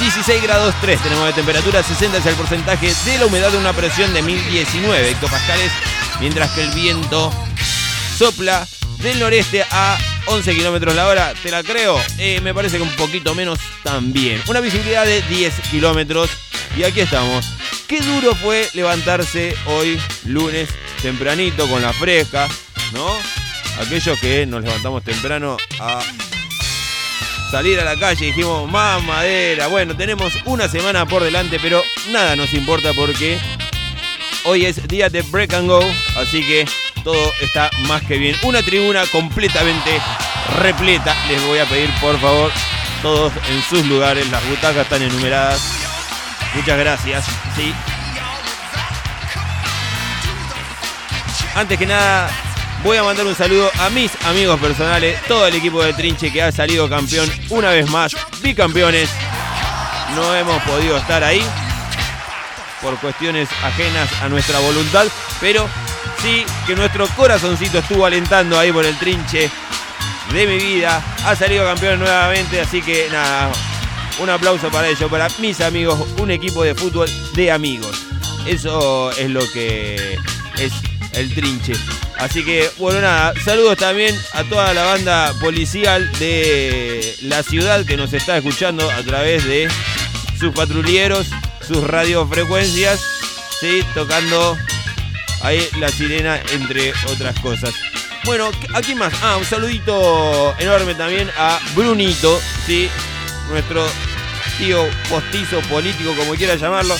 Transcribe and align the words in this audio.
16 0.00 0.42
grados 0.42 0.74
3 0.80 1.00
tenemos 1.00 1.26
de 1.26 1.32
temperatura, 1.34 1.82
60 1.82 2.18
es 2.18 2.26
el 2.26 2.34
porcentaje 2.34 2.92
de 3.04 3.18
la 3.18 3.26
humedad 3.26 3.50
de 3.50 3.58
una 3.58 3.72
presión 3.72 4.12
de 4.12 4.22
1019 4.22 5.10
hectopascales, 5.10 5.70
mientras 6.18 6.50
que 6.52 6.62
el 6.62 6.70
viento 6.72 7.30
sopla 8.16 8.66
del 8.98 9.20
noreste 9.20 9.64
a 9.70 9.98
11 10.26 10.54
kilómetros 10.56 10.94
la 10.94 11.06
hora. 11.06 11.34
¿Te 11.42 11.50
la 11.50 11.62
creo? 11.62 12.00
Eh, 12.18 12.40
me 12.40 12.54
parece 12.54 12.78
que 12.78 12.82
un 12.82 12.96
poquito 12.96 13.34
menos 13.34 13.58
también. 13.82 14.42
Una 14.48 14.60
visibilidad 14.60 15.04
de 15.04 15.22
10 15.22 15.54
kilómetros 15.70 16.30
y 16.76 16.84
aquí 16.84 17.00
estamos. 17.00 17.46
Qué 17.86 18.00
duro 18.00 18.34
fue 18.34 18.68
levantarse 18.72 19.54
hoy, 19.66 20.00
lunes, 20.24 20.70
tempranito, 21.02 21.68
con 21.68 21.82
la 21.82 21.92
fresca, 21.92 22.48
¿no? 22.92 23.06
Aquellos 23.84 24.18
que 24.20 24.46
nos 24.46 24.62
levantamos 24.62 25.02
temprano 25.02 25.56
a 25.80 26.00
salir 27.50 27.78
a 27.80 27.84
la 27.84 27.96
calle 27.96 28.26
y 28.26 28.28
dijimos, 28.28 28.70
más 28.70 29.02
madera. 29.02 29.66
Bueno, 29.66 29.96
tenemos 29.96 30.32
una 30.46 30.68
semana 30.68 31.04
por 31.04 31.22
delante, 31.22 31.58
pero 31.60 31.82
nada 32.10 32.36
nos 32.36 32.54
importa 32.54 32.92
porque 32.94 33.38
hoy 34.44 34.64
es 34.64 34.86
día 34.88 35.08
de 35.08 35.22
break 35.22 35.52
and 35.54 35.68
go, 35.68 35.82
así 36.16 36.46
que 36.46 36.66
todo 37.02 37.32
está 37.40 37.70
más 37.88 38.02
que 38.02 38.16
bien. 38.18 38.36
Una 38.42 38.62
tribuna 38.62 39.04
completamente 39.06 40.00
repleta. 40.60 41.14
Les 41.28 41.42
voy 41.44 41.58
a 41.58 41.66
pedir, 41.66 41.90
por 42.00 42.18
favor, 42.20 42.50
todos 43.02 43.32
en 43.50 43.62
sus 43.64 43.84
lugares. 43.86 44.30
Las 44.30 44.48
butacas 44.48 44.84
están 44.84 45.02
enumeradas. 45.02 45.60
Muchas 46.54 46.78
gracias. 46.78 47.24
Sí. 47.56 47.74
Antes 51.54 51.78
que 51.78 51.86
nada, 51.86 52.30
voy 52.82 52.96
a 52.96 53.02
mandar 53.02 53.26
un 53.26 53.34
saludo 53.34 53.70
a 53.78 53.90
mis 53.90 54.10
amigos 54.24 54.58
personales, 54.58 55.20
todo 55.28 55.46
el 55.46 55.54
equipo 55.54 55.82
de 55.82 55.92
Trinche 55.92 56.32
que 56.32 56.40
ha 56.40 56.50
salido 56.50 56.88
campeón 56.88 57.30
una 57.50 57.70
vez 57.70 57.88
más, 57.90 58.16
bicampeones. 58.42 59.10
No 60.16 60.34
hemos 60.34 60.62
podido 60.62 60.96
estar 60.96 61.22
ahí 61.22 61.42
por 62.80 62.98
cuestiones 62.98 63.50
ajenas 63.62 64.08
a 64.22 64.30
nuestra 64.30 64.58
voluntad, 64.60 65.06
pero 65.40 65.68
sí 66.22 66.44
que 66.66 66.74
nuestro 66.74 67.06
corazoncito 67.08 67.78
estuvo 67.78 68.06
alentando 68.06 68.58
ahí 68.58 68.72
por 68.72 68.86
el 68.86 68.98
Trinche 68.98 69.50
de 70.32 70.46
mi 70.46 70.56
vida. 70.56 71.02
Ha 71.26 71.36
salido 71.36 71.66
campeón 71.66 71.98
nuevamente, 71.98 72.62
así 72.62 72.80
que 72.80 73.08
nada, 73.12 73.52
un 74.20 74.30
aplauso 74.30 74.70
para 74.70 74.88
ello, 74.88 75.08
para 75.10 75.28
mis 75.38 75.60
amigos, 75.60 76.00
un 76.18 76.30
equipo 76.30 76.64
de 76.64 76.74
fútbol 76.74 77.10
de 77.34 77.52
amigos. 77.52 78.06
Eso 78.46 79.12
es 79.12 79.30
lo 79.30 79.40
que 79.52 80.18
es 80.58 80.72
el 81.14 81.34
trinche. 81.34 81.74
Así 82.18 82.44
que, 82.44 82.70
bueno, 82.78 83.00
nada, 83.00 83.34
saludos 83.44 83.76
también 83.78 84.14
a 84.32 84.44
toda 84.44 84.72
la 84.74 84.84
banda 84.84 85.34
policial 85.40 86.10
de 86.18 87.16
la 87.22 87.42
ciudad 87.42 87.84
que 87.84 87.96
nos 87.96 88.12
está 88.12 88.36
escuchando 88.36 88.88
a 88.90 89.02
través 89.02 89.44
de 89.44 89.68
sus 90.38 90.52
patrulleros, 90.54 91.26
sus 91.66 91.82
radiofrecuencias, 91.84 93.00
¿sí? 93.60 93.82
tocando 93.94 94.56
ahí 95.42 95.66
la 95.78 95.88
sirena, 95.88 96.40
entre 96.52 96.92
otras 97.08 97.38
cosas. 97.40 97.74
Bueno, 98.24 98.50
aquí 98.74 98.94
más. 98.94 99.12
Ah, 99.22 99.36
un 99.36 99.44
saludito 99.44 100.54
enorme 100.58 100.94
también 100.94 101.28
a 101.36 101.58
Brunito, 101.74 102.40
¿sí? 102.66 102.88
nuestro 103.50 103.84
tío 104.58 104.84
postizo 105.08 105.60
político, 105.62 106.14
como 106.16 106.34
quiera 106.34 106.54
llamarlo, 106.54 106.96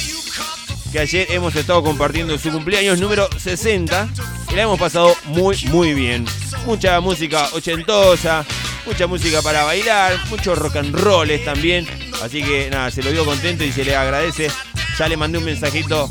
que 0.92 0.98
ayer 0.98 1.26
hemos 1.30 1.56
estado 1.56 1.82
compartiendo 1.82 2.36
su 2.36 2.50
cumpleaños 2.52 3.00
número 3.00 3.26
60 3.38 4.08
y 4.50 4.54
la 4.54 4.62
hemos 4.62 4.78
pasado 4.78 5.16
muy, 5.24 5.56
muy 5.70 5.94
bien. 5.94 6.26
Mucha 6.66 7.00
música 7.00 7.48
ochentosa, 7.54 8.44
mucha 8.84 9.06
música 9.06 9.40
para 9.40 9.64
bailar, 9.64 10.12
muchos 10.28 10.58
rock 10.58 10.76
and 10.76 10.94
rolls 10.94 11.42
también. 11.46 11.88
Así 12.22 12.42
que 12.42 12.68
nada, 12.70 12.90
se 12.90 13.02
lo 13.02 13.10
dio 13.10 13.24
contento 13.24 13.64
y 13.64 13.72
se 13.72 13.84
le 13.84 13.96
agradece. 13.96 14.50
Ya 14.98 15.08
le 15.08 15.16
mandé 15.16 15.38
un 15.38 15.44
mensajito 15.44 16.10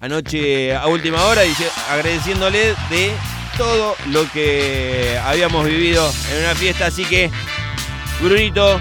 anoche 0.00 0.74
a 0.74 0.88
última 0.88 1.22
hora 1.24 1.42
agradeciéndole 1.90 2.74
de 2.90 3.12
todo 3.56 3.94
lo 4.08 4.30
que 4.32 5.16
habíamos 5.24 5.64
vivido 5.64 6.12
en 6.32 6.44
una 6.44 6.56
fiesta. 6.56 6.86
Así 6.86 7.04
que, 7.04 7.30
Brunito, 8.20 8.80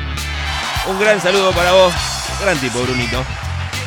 un 0.87 0.99
gran 0.99 1.21
saludo 1.21 1.51
para 1.51 1.73
vos. 1.73 1.93
Gran 2.41 2.57
tipo, 2.57 2.81
Brunito. 2.81 3.23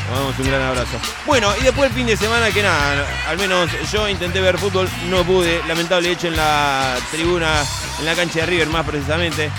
Te 0.06 0.12
damos 0.12 0.38
un 0.38 0.46
gran 0.46 0.62
abrazo. 0.62 0.98
Bueno, 1.26 1.52
y 1.60 1.64
después 1.64 1.90
el 1.90 1.96
fin 1.96 2.06
de 2.06 2.16
semana, 2.16 2.50
que 2.50 2.62
nada, 2.62 3.06
al 3.28 3.38
menos 3.38 3.68
yo 3.92 4.08
intenté 4.08 4.40
ver 4.40 4.56
fútbol, 4.58 4.88
no 5.10 5.24
pude. 5.24 5.60
Lamentable 5.66 6.12
hecho 6.12 6.28
en 6.28 6.36
la 6.36 6.96
tribuna, 7.10 7.64
en 7.98 8.04
la 8.04 8.14
cancha 8.14 8.40
de 8.40 8.46
River 8.46 8.68
más 8.68 8.86
precisamente. 8.86 9.50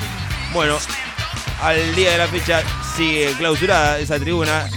Bueno, 0.54 0.78
al 1.62 1.96
día 1.96 2.12
de 2.12 2.18
la 2.18 2.28
fecha 2.28 2.64
sigue 2.96 3.34
clausurada 3.38 4.00
esa 4.00 4.20
tribuna 4.20 4.70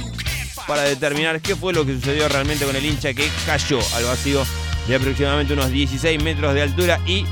para 0.66 0.82
determinar 0.82 1.40
qué 1.40 1.56
fue 1.56 1.72
lo 1.72 1.86
que 1.86 1.94
sucedió 1.94 2.28
realmente 2.28 2.64
con 2.64 2.74
el 2.74 2.84
hincha 2.84 3.14
que 3.14 3.30
cayó 3.46 3.78
al 3.94 4.04
vacío 4.04 4.44
de 4.88 4.96
aproximadamente 4.96 5.52
unos 5.52 5.70
16 5.70 6.22
metros 6.22 6.54
de 6.54 6.62
altura 6.62 7.00
y 7.06 7.24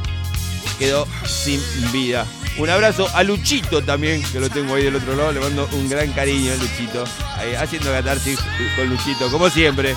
quedó 0.79 1.07
sin 1.25 1.61
vida. 1.93 2.25
Un 2.59 2.69
abrazo 2.69 3.09
a 3.15 3.23
Luchito 3.23 3.83
también, 3.83 4.21
que 4.33 4.41
lo 4.41 4.51
tengo 4.51 4.75
ahí 4.75 4.85
del 4.85 4.97
otro 4.97 5.15
lado. 5.15 5.33
Le 5.33 5.41
mando 5.41 5.69
un 5.73 5.89
gran 5.89 6.11
cariño 6.13 6.53
a 6.53 6.57
Luchito. 6.57 7.05
Ahí, 7.37 7.55
haciendo 7.55 7.93
catarsis 7.93 8.39
con 8.77 8.89
Luchito, 8.89 9.31
como 9.31 9.49
siempre. 9.49 9.95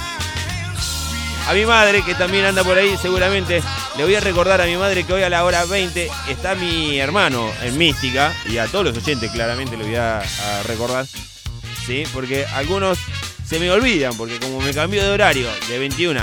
A 1.47 1.53
mi 1.53 1.65
madre, 1.65 2.03
que 2.03 2.13
también 2.13 2.45
anda 2.45 2.63
por 2.63 2.77
ahí, 2.77 2.95
seguramente 3.01 3.63
le 3.97 4.03
voy 4.03 4.13
a 4.13 4.19
recordar 4.19 4.61
a 4.61 4.65
mi 4.65 4.77
madre 4.77 5.03
que 5.03 5.11
hoy 5.11 5.23
a 5.23 5.29
la 5.29 5.43
hora 5.43 5.65
20 5.65 6.09
está 6.29 6.53
mi 6.53 6.99
hermano 6.99 7.51
en 7.63 7.77
Mística. 7.79 8.31
Y 8.47 8.59
a 8.59 8.67
todos 8.67 8.85
los 8.85 8.97
oyentes, 8.97 9.31
claramente, 9.31 9.75
le 9.75 9.83
voy 9.83 9.95
a, 9.95 10.21
recordar. 10.67 11.07
Sí, 11.85 12.03
porque 12.13 12.45
algunos 12.45 12.99
se 13.43 13.59
me 13.59 13.71
olvidan, 13.71 14.15
porque 14.15 14.39
como 14.39 14.61
me 14.61 14.71
cambió 14.71 15.03
de 15.03 15.09
horario 15.09 15.49
de 15.67 15.79
21 15.79 16.21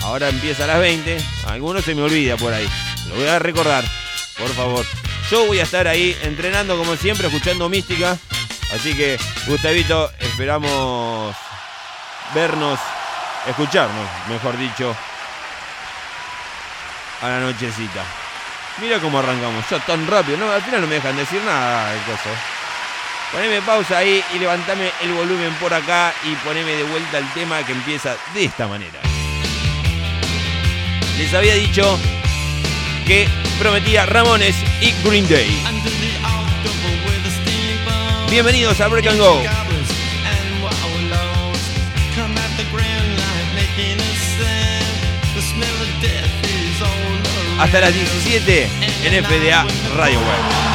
ahora 0.00 0.28
empieza 0.28 0.64
a 0.64 0.66
las 0.66 0.80
20, 0.80 1.18
algunos 1.46 1.84
se 1.84 1.94
me 1.94 2.02
olvida 2.02 2.36
por 2.36 2.52
ahí. 2.52 2.66
Lo 3.08 3.16
voy 3.16 3.26
a 3.26 3.38
recordar, 3.38 3.84
por 4.38 4.48
favor. 4.50 4.84
Yo 5.32 5.46
voy 5.46 5.60
a 5.60 5.62
estar 5.62 5.88
ahí 5.88 6.14
entrenando 6.24 6.76
como 6.76 6.94
siempre, 6.94 7.26
escuchando 7.26 7.66
mística. 7.70 8.18
Así 8.70 8.94
que, 8.94 9.18
Gustavito, 9.46 10.12
esperamos 10.20 11.34
vernos, 12.34 12.78
escucharnos, 13.48 14.06
mejor 14.28 14.58
dicho, 14.58 14.94
a 17.22 17.28
la 17.30 17.40
nochecita. 17.40 18.04
Mira 18.78 18.98
cómo 18.98 19.20
arrancamos, 19.20 19.64
ya 19.70 19.78
tan 19.78 20.06
rápido, 20.06 20.36
no, 20.36 20.52
al 20.52 20.60
final 20.60 20.82
no 20.82 20.86
me 20.86 20.96
dejan 20.96 21.16
decir 21.16 21.40
nada 21.46 21.94
el 21.94 22.00
coso. 22.00 22.28
Poneme 23.32 23.62
pausa 23.62 23.96
ahí 23.96 24.22
y 24.34 24.38
levantame 24.38 24.92
el 25.00 25.14
volumen 25.14 25.54
por 25.54 25.72
acá 25.72 26.12
y 26.24 26.34
poneme 26.44 26.72
de 26.72 26.84
vuelta 26.84 27.16
el 27.16 27.32
tema 27.32 27.64
que 27.64 27.72
empieza 27.72 28.16
de 28.34 28.44
esta 28.44 28.66
manera. 28.68 29.00
Les 31.16 31.32
había 31.32 31.54
dicho 31.54 31.98
que 33.06 33.28
prometía 33.58 34.06
Ramones 34.06 34.56
y 34.80 34.92
Green 35.04 35.28
Day. 35.28 35.62
Bienvenidos 38.30 38.80
a 38.80 38.88
Break 38.88 39.06
and 39.08 39.18
Go. 39.18 39.42
Hasta 47.58 47.80
las 47.80 47.94
17 47.94 48.68
en 49.04 49.24
FDA 49.24 49.66
Radio 49.94 50.18
Web. 50.18 50.71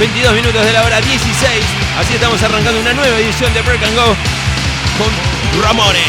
22 0.00 0.32
minutos 0.32 0.64
de 0.64 0.72
la 0.72 0.82
hora 0.82 0.98
16. 0.98 1.30
Así 1.98 2.14
estamos 2.14 2.42
arrancando 2.42 2.80
una 2.80 2.94
nueva 2.94 3.18
edición 3.18 3.52
de 3.52 3.60
Break 3.60 3.82
and 3.84 3.94
Go 3.94 4.16
con 4.96 5.62
Ramones. 5.62 6.00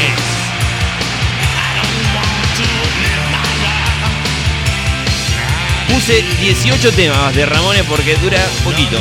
Puse 5.90 6.22
18 6.40 6.94
temas 6.94 7.36
de 7.36 7.46
Ramones 7.46 7.84
porque 7.84 8.16
dura 8.16 8.40
poquito. 8.64 8.98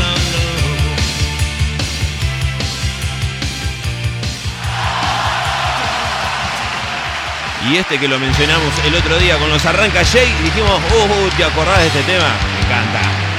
Y 7.70 7.76
este 7.76 8.00
que 8.00 8.09
lo 8.09 8.18
mencionamos 8.18 8.73
el 8.85 8.94
otro 8.97 9.16
día 9.20 9.38
con 9.38 9.50
los 9.50 9.64
Arranca 9.64 10.04
Jay, 10.04 10.35
dijimos, 10.42 10.80
oh, 10.92 11.37
¿te 11.37 11.44
acordás 11.44 11.78
de 11.78 11.87
este 11.87 12.02
tema? 12.02 12.26
Me 12.54 12.66
encanta. 12.66 13.30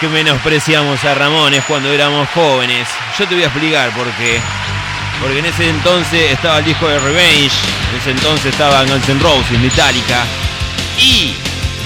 Que 0.00 0.08
menospreciamos 0.08 1.02
a 1.04 1.14
Ramones 1.14 1.64
cuando 1.64 1.90
éramos 1.90 2.28
jóvenes. 2.34 2.86
Yo 3.18 3.26
te 3.26 3.34
voy 3.34 3.44
a 3.44 3.46
explicar 3.46 3.90
por 3.92 4.06
qué. 4.12 4.40
Porque 5.22 5.38
en 5.38 5.46
ese 5.46 5.70
entonces 5.70 6.32
estaba 6.32 6.58
el 6.58 6.66
disco 6.66 6.86
de 6.86 6.98
Revenge. 6.98 7.56
En 7.90 8.00
ese 8.00 8.10
entonces 8.10 8.46
estaba 8.52 8.84
Guns 8.84 9.08
N' 9.08 9.20
Roses, 9.20 9.58
Metallica. 9.58 10.24
Y, 10.98 11.34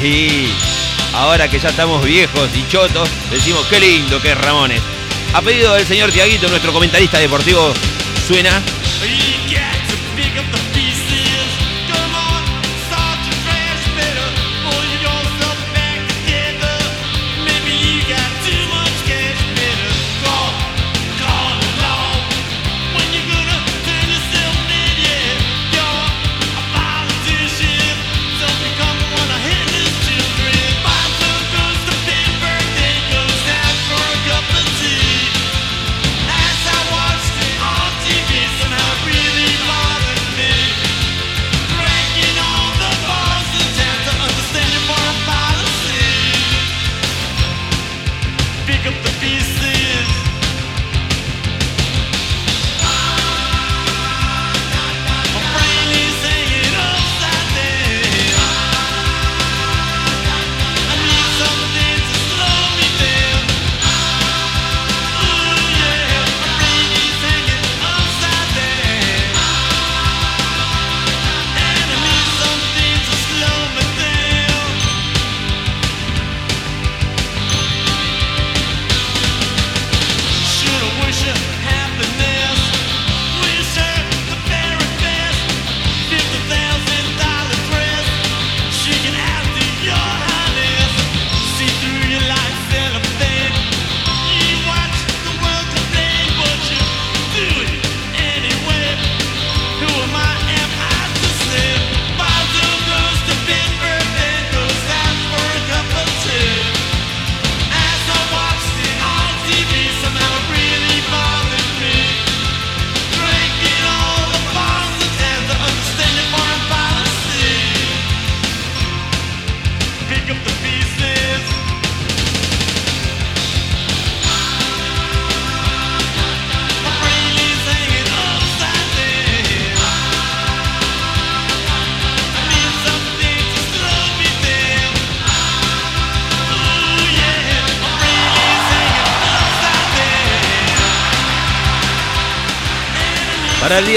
y 0.05 0.53
ahora 1.15 1.49
que 1.49 1.61
ya 1.61 1.69
estamos 1.69 2.05
viejos 2.05 2.51
y 2.57 2.67
chotos, 2.67 3.09
decimos 3.31 3.65
qué 3.71 3.79
lindo 3.79 4.21
que 4.21 4.33
es 4.33 4.39
Ramones. 4.39 4.83
A 5.33 5.41
pedido 5.41 5.75
del 5.75 5.87
señor 5.87 6.11
Tiaguito, 6.11 6.49
nuestro 6.49 6.73
comentarista 6.73 7.19
deportivo, 7.19 7.73
suena 8.27 8.61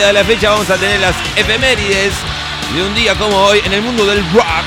de 0.07 0.13
la 0.13 0.23
fecha 0.23 0.49
vamos 0.49 0.69
a 0.69 0.75
tener 0.75 0.99
las 0.99 1.15
efemérides 1.35 2.13
de 2.75 2.83
un 2.83 2.93
día 2.93 3.15
como 3.15 3.37
hoy 3.37 3.61
en 3.63 3.71
el 3.71 3.81
mundo 3.81 4.05
del 4.05 4.19
rock. 4.33 4.65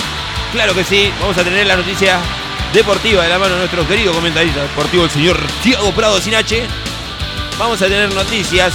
Claro 0.52 0.74
que 0.74 0.82
sí, 0.82 1.12
vamos 1.20 1.36
a 1.36 1.44
tener 1.44 1.66
la 1.66 1.76
noticia 1.76 2.18
deportiva 2.72 3.22
de 3.22 3.28
la 3.28 3.38
mano 3.38 3.54
de 3.54 3.60
nuestro 3.60 3.86
querido 3.86 4.14
comentarista 4.14 4.62
deportivo, 4.62 5.04
el 5.04 5.10
señor 5.10 5.38
Tiago 5.62 5.92
Prado 5.92 6.20
sin 6.20 6.34
H. 6.34 6.66
Vamos 7.58 7.82
a 7.82 7.84
tener 7.84 8.12
noticias 8.14 8.72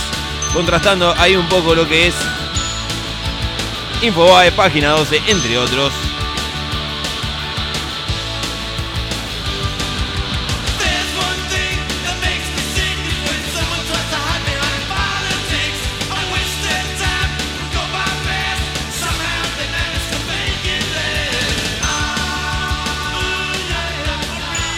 contrastando 0.54 1.16
ahí 1.18 1.36
un 1.36 1.48
poco 1.48 1.74
lo 1.74 1.88
que 1.88 2.08
es 2.08 2.16
Infobae, 4.02 4.52
página 4.52 4.90
12, 4.90 5.22
entre 5.28 5.58
otros. 5.58 6.11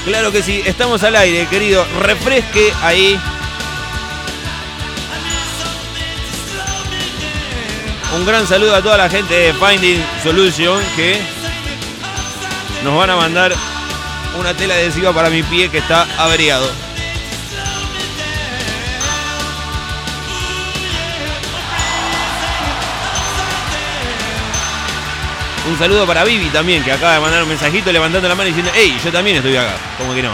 Claro 0.05 0.33
que 0.33 0.43
sí, 0.43 0.61
estamos 0.65 1.01
al 1.03 1.15
aire, 1.15 1.47
querido. 1.47 1.85
Refresque 2.01 2.73
ahí. 2.81 3.17
Un 8.15 8.25
gran 8.25 8.45
saludo 8.45 8.75
a 8.75 8.81
toda 8.81 8.97
la 8.97 9.09
gente 9.09 9.33
de 9.33 9.53
Finding 9.53 10.03
Solution 10.21 10.83
que 10.95 11.19
nos 12.83 12.97
van 12.97 13.09
a 13.09 13.15
mandar 13.15 13.53
una 14.37 14.53
tela 14.53 14.73
adhesiva 14.73 15.13
para 15.13 15.29
mi 15.29 15.41
pie 15.41 15.69
que 15.69 15.77
está 15.77 16.05
averiado. 16.17 16.69
Un 25.67 25.77
saludo 25.79 26.05
para 26.05 26.25
Vivi 26.25 26.49
también, 26.49 26.83
que 26.83 26.91
acaba 26.91 27.13
de 27.13 27.19
mandar 27.21 27.43
un 27.43 27.49
mensajito 27.49 27.91
levantando 27.91 28.27
la 28.27 28.35
mano 28.35 28.47
diciendo, 28.47 28.71
hey, 28.75 28.99
yo 29.03 29.11
también 29.11 29.37
estoy 29.37 29.55
acá. 29.55 29.75
¿Cómo 29.97 30.13
que 30.13 30.21
no? 30.21 30.31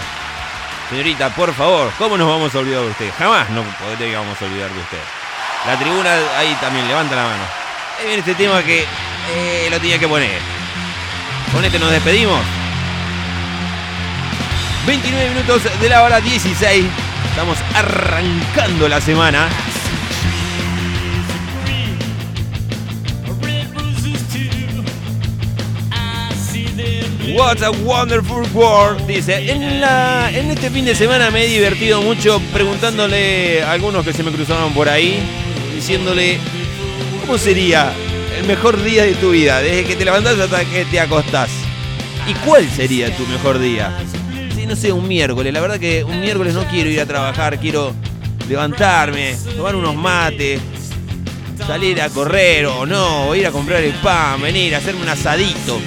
Señorita, 0.89 1.29
por 1.29 1.53
favor, 1.53 1.91
¿cómo 1.99 2.17
nos 2.17 2.27
vamos 2.27 2.53
a 2.55 2.57
olvidar 2.57 2.81
de 2.81 2.89
usted? 2.89 3.11
Jamás 3.17 3.47
no 3.51 3.63
podríamos 3.63 4.41
olvidar 4.41 4.71
de 4.71 4.79
usted. 4.79 4.97
La 5.67 5.77
tribuna 5.77 6.15
ahí 6.35 6.57
también, 6.59 6.87
levanta 6.87 7.15
la 7.15 7.23
mano. 7.23 7.43
Ahí 7.99 8.05
viene 8.07 8.19
este 8.19 8.33
tema 8.33 8.63
que 8.63 8.85
eh, 9.35 9.67
lo 9.69 9.79
tenía 9.79 9.99
que 9.99 10.07
poner. 10.07 10.39
Con 11.53 11.63
este 11.63 11.77
nos 11.77 11.91
despedimos. 11.91 12.39
29 14.87 15.29
minutos 15.29 15.61
de 15.79 15.89
la 15.89 16.01
hora 16.01 16.19
16. 16.21 16.85
Estamos 17.29 17.57
arrancando 17.75 18.89
la 18.89 18.99
semana. 18.99 19.47
What 27.35 27.61
a 27.61 27.71
wonderful 27.83 28.43
world. 28.53 29.05
Dice, 29.05 29.51
en, 29.51 29.81
la, 29.81 30.31
en 30.31 30.49
este 30.51 30.69
fin 30.69 30.85
de 30.85 30.95
semana 30.95 31.29
me 31.29 31.43
he 31.43 31.47
divertido 31.47 32.01
mucho 32.01 32.41
preguntándole 32.53 33.61
a 33.61 33.71
algunos 33.71 34.05
que 34.05 34.13
se 34.13 34.23
me 34.23 34.31
cruzaron 34.31 34.73
por 34.73 34.89
ahí, 34.89 35.19
diciéndole, 35.75 36.37
¿cómo 37.21 37.37
sería 37.37 37.93
el 38.37 38.45
mejor 38.45 38.81
día 38.81 39.03
de 39.03 39.13
tu 39.15 39.31
vida? 39.31 39.61
Desde 39.61 39.85
que 39.85 39.95
te 39.95 40.05
levantás 40.05 40.39
hasta 40.39 40.65
que 40.65 40.85
te 40.85 40.99
acostás. 40.99 41.49
¿Y 42.27 42.33
cuál 42.45 42.67
sería 42.69 43.15
tu 43.15 43.25
mejor 43.27 43.59
día? 43.59 43.91
Sí, 44.55 44.65
no 44.65 44.75
sé, 44.75 44.91
un 44.91 45.07
miércoles. 45.07 45.53
La 45.53 45.61
verdad 45.61 45.79
que 45.79 46.03
un 46.03 46.21
miércoles 46.21 46.53
no 46.53 46.65
quiero 46.65 46.89
ir 46.89 46.99
a 46.99 47.05
trabajar, 47.05 47.59
quiero 47.59 47.93
levantarme, 48.47 49.35
tomar 49.55 49.75
unos 49.75 49.95
mates, 49.95 50.61
salir 51.65 52.01
a 52.01 52.09
correr 52.09 52.65
o 52.65 52.85
no, 52.85 53.27
o 53.27 53.35
ir 53.35 53.45
a 53.45 53.51
comprar 53.51 53.83
el 53.83 53.93
pan, 53.93 54.41
venir, 54.41 54.73
a 54.73 54.79
hacerme 54.79 55.03
un 55.03 55.09
asadito. 55.09 55.79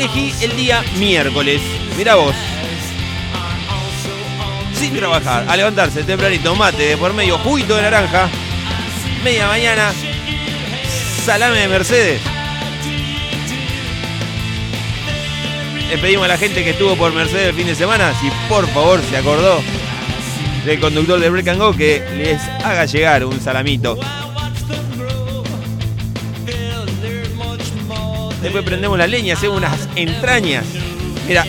Elegí 0.00 0.32
el 0.42 0.56
día 0.56 0.82
miércoles. 0.98 1.60
Mira 1.96 2.14
vos. 2.14 2.34
sin 4.74 4.96
trabajar, 4.96 5.44
a 5.46 5.56
levantarse 5.56 6.02
tempranito, 6.04 6.54
mate 6.56 6.82
de 6.82 6.96
por 6.96 7.12
medio, 7.12 7.36
juguito 7.36 7.76
de 7.76 7.82
naranja, 7.82 8.30
media 9.22 9.46
mañana, 9.46 9.92
salame 11.26 11.58
de 11.58 11.68
Mercedes. 11.68 12.22
Le 15.90 15.98
pedimos 15.98 16.24
a 16.24 16.28
la 16.28 16.38
gente 16.38 16.64
que 16.64 16.70
estuvo 16.70 16.96
por 16.96 17.12
Mercedes 17.12 17.48
el 17.48 17.54
fin 17.54 17.66
de 17.66 17.74
semana, 17.74 18.14
si 18.22 18.30
por 18.48 18.66
favor 18.68 19.02
se 19.10 19.18
acordó 19.18 19.60
del 20.64 20.80
conductor 20.80 21.20
de 21.20 21.28
Break 21.28 21.48
and 21.48 21.60
Go, 21.60 21.76
que 21.76 22.02
les 22.16 22.40
haga 22.64 22.86
llegar 22.86 23.26
un 23.26 23.38
salamito. 23.38 23.98
Después 28.50 28.64
prendemos 28.64 28.98
la 28.98 29.06
leña, 29.06 29.34
hacemos 29.34 29.58
unas 29.58 29.88
entrañas. 29.94 30.64
Mira. 31.28 31.44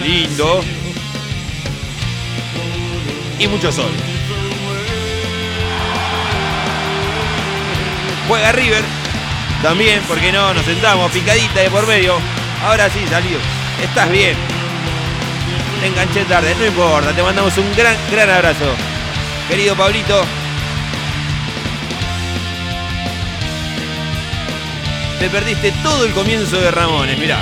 Lindo. 0.00 0.62
Y 3.40 3.48
mucho 3.48 3.72
sol. 3.72 3.90
Juega 8.28 8.52
River. 8.52 8.84
También, 9.64 10.00
porque 10.06 10.30
no, 10.30 10.54
nos 10.54 10.64
sentamos 10.64 11.10
picadita 11.10 11.58
de 11.58 11.70
por 11.70 11.88
medio. 11.88 12.14
Ahora 12.64 12.88
sí 12.88 13.00
salió. 13.10 13.38
Estás 13.82 14.12
bien. 14.12 14.36
Te 15.80 15.88
enganché 15.88 16.24
tarde, 16.26 16.54
no 16.56 16.66
importa. 16.66 17.12
Te 17.12 17.20
mandamos 17.20 17.58
un 17.58 17.74
gran, 17.74 17.96
gran 18.12 18.30
abrazo. 18.30 18.76
Querido 19.48 19.74
Pablito, 19.74 20.24
Te 25.22 25.30
perdiste 25.30 25.72
todo 25.84 26.04
el 26.04 26.12
comienzo 26.14 26.60
de 26.60 26.68
Ramones, 26.72 27.16
mirá. 27.16 27.38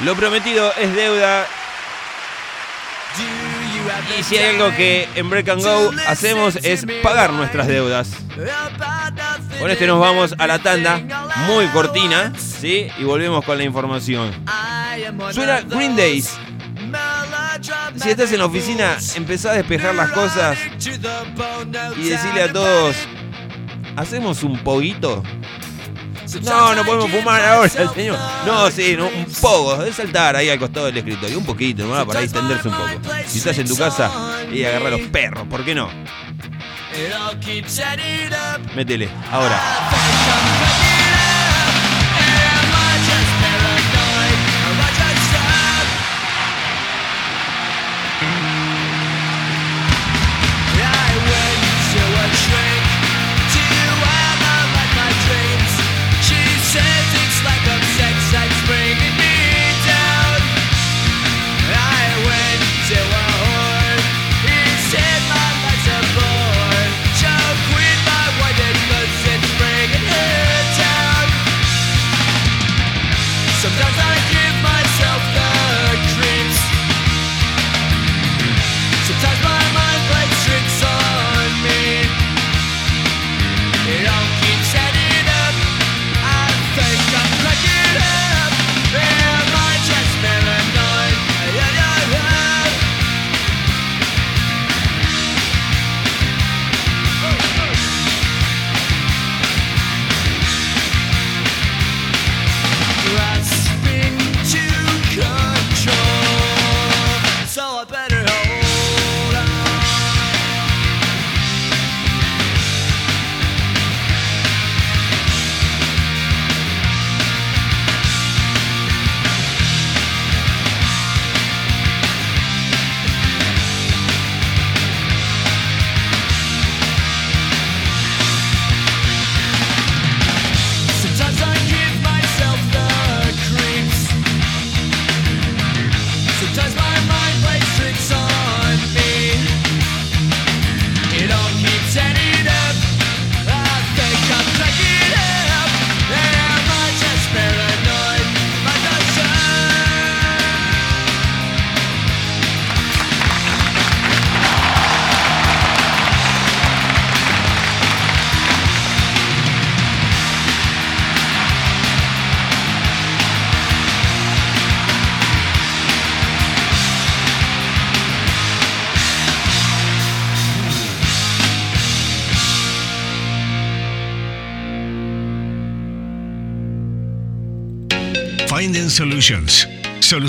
Lo 0.00 0.14
prometido 0.14 0.74
es 0.74 0.94
deuda 0.94 1.48
y 4.18 4.22
si 4.22 4.36
hay 4.36 4.56
algo 4.56 4.74
que 4.76 5.08
en 5.14 5.30
Break 5.30 5.48
and 5.48 5.62
Go 5.62 5.90
hacemos 6.06 6.56
es 6.56 6.86
pagar 7.02 7.32
nuestras 7.32 7.66
deudas. 7.66 8.10
Con 9.58 9.70
este 9.70 9.86
nos 9.86 10.00
vamos 10.00 10.34
a 10.38 10.46
la 10.46 10.58
tanda, 10.58 11.00
muy 11.46 11.66
cortina, 11.68 12.32
¿sí? 12.38 12.88
Y 12.98 13.04
volvemos 13.04 13.44
con 13.44 13.58
la 13.58 13.64
información. 13.64 14.32
Suena 15.32 15.60
Green 15.60 15.96
Days. 15.96 16.38
Si 17.96 18.08
estás 18.08 18.32
en 18.32 18.38
la 18.38 18.46
oficina, 18.46 18.96
empezá 19.14 19.52
a 19.52 19.54
despejar 19.54 19.94
las 19.94 20.10
cosas 20.10 20.58
y 21.96 22.08
decirle 22.08 22.42
a 22.42 22.52
todos, 22.52 22.96
¿hacemos 23.96 24.42
un 24.42 24.58
poquito? 24.62 25.22
No, 26.42 26.74
no 26.74 26.84
podemos 26.84 27.10
fumar 27.10 27.44
ahora, 27.44 27.68
señor. 27.68 28.18
No, 28.46 28.70
sí, 28.70 28.96
no, 28.96 29.06
un 29.06 29.26
poco. 29.40 29.76
De 29.78 29.92
saltar 29.92 30.36
ahí 30.36 30.48
al 30.48 30.58
costado 30.58 30.86
del 30.86 30.96
escritorio. 30.98 31.38
Un 31.38 31.44
poquito, 31.44 31.84
¿no? 31.86 32.06
Para 32.06 32.22
extenderse 32.22 32.68
un 32.68 32.74
poco. 32.74 32.88
Si 33.26 33.38
estás 33.38 33.58
en 33.58 33.66
tu 33.68 33.76
casa 33.76 34.10
y 34.52 34.64
agarrar 34.64 34.88
a 34.88 34.96
los 34.96 35.08
perros, 35.08 35.46
¿por 35.48 35.64
qué 35.64 35.74
no? 35.74 35.88
Métele, 38.74 39.08
ahora. 39.30 40.69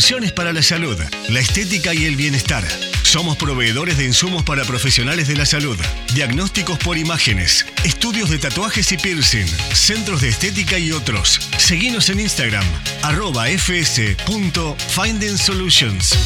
Soluciones 0.02 0.32
para 0.32 0.52
la 0.52 0.64
salud, 0.64 0.98
la 1.30 1.40
estética 1.40 1.94
y 1.94 2.06
el 2.06 2.16
bienestar. 2.16 2.68
Somos 3.04 3.38
proveedores 3.38 4.00
de 4.00 4.06
insumos 4.06 4.42
para 4.42 4.66
profesionales 4.66 5.28
de 5.28 5.36
la 5.36 5.46
salud, 5.46 5.78
diagnósticos 6.16 6.80
por 6.80 6.98
imágenes, 6.98 7.68
estudios 7.84 8.32
de 8.32 8.40
tatuajes 8.40 8.92
y 8.92 8.98
piercing, 8.98 9.46
centros 9.74 10.22
de 10.22 10.30
estética 10.30 10.80
y 10.80 10.92
otros. 10.92 11.40
Seguimos 11.60 12.10
en 12.10 12.20
Instagram, 12.20 12.66
arroba 13.04 13.46
fs.findingsolutions. 13.46 16.18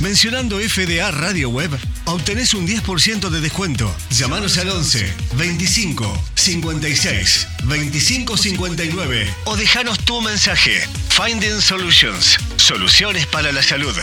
Mencionando 0.00 0.58
FDA 0.58 1.10
Radio 1.10 1.48
Web, 1.48 1.70
obtenés 2.04 2.52
un 2.52 2.68
10% 2.68 3.30
de 3.30 3.40
descuento. 3.40 3.96
Llámanos 4.10 4.58
al 4.58 4.68
11 4.68 5.10
25 5.36 6.22
56 6.34 7.48
25 7.64 8.36
59 8.36 9.34
o 9.44 9.56
déjanos 9.56 10.00
tu 10.00 10.20
mensaje. 10.20 10.86
Finding 11.08 11.62
Solutions. 11.62 12.36
Soluciones 12.64 13.26
para 13.26 13.52
la 13.52 13.62
salud. 13.62 13.94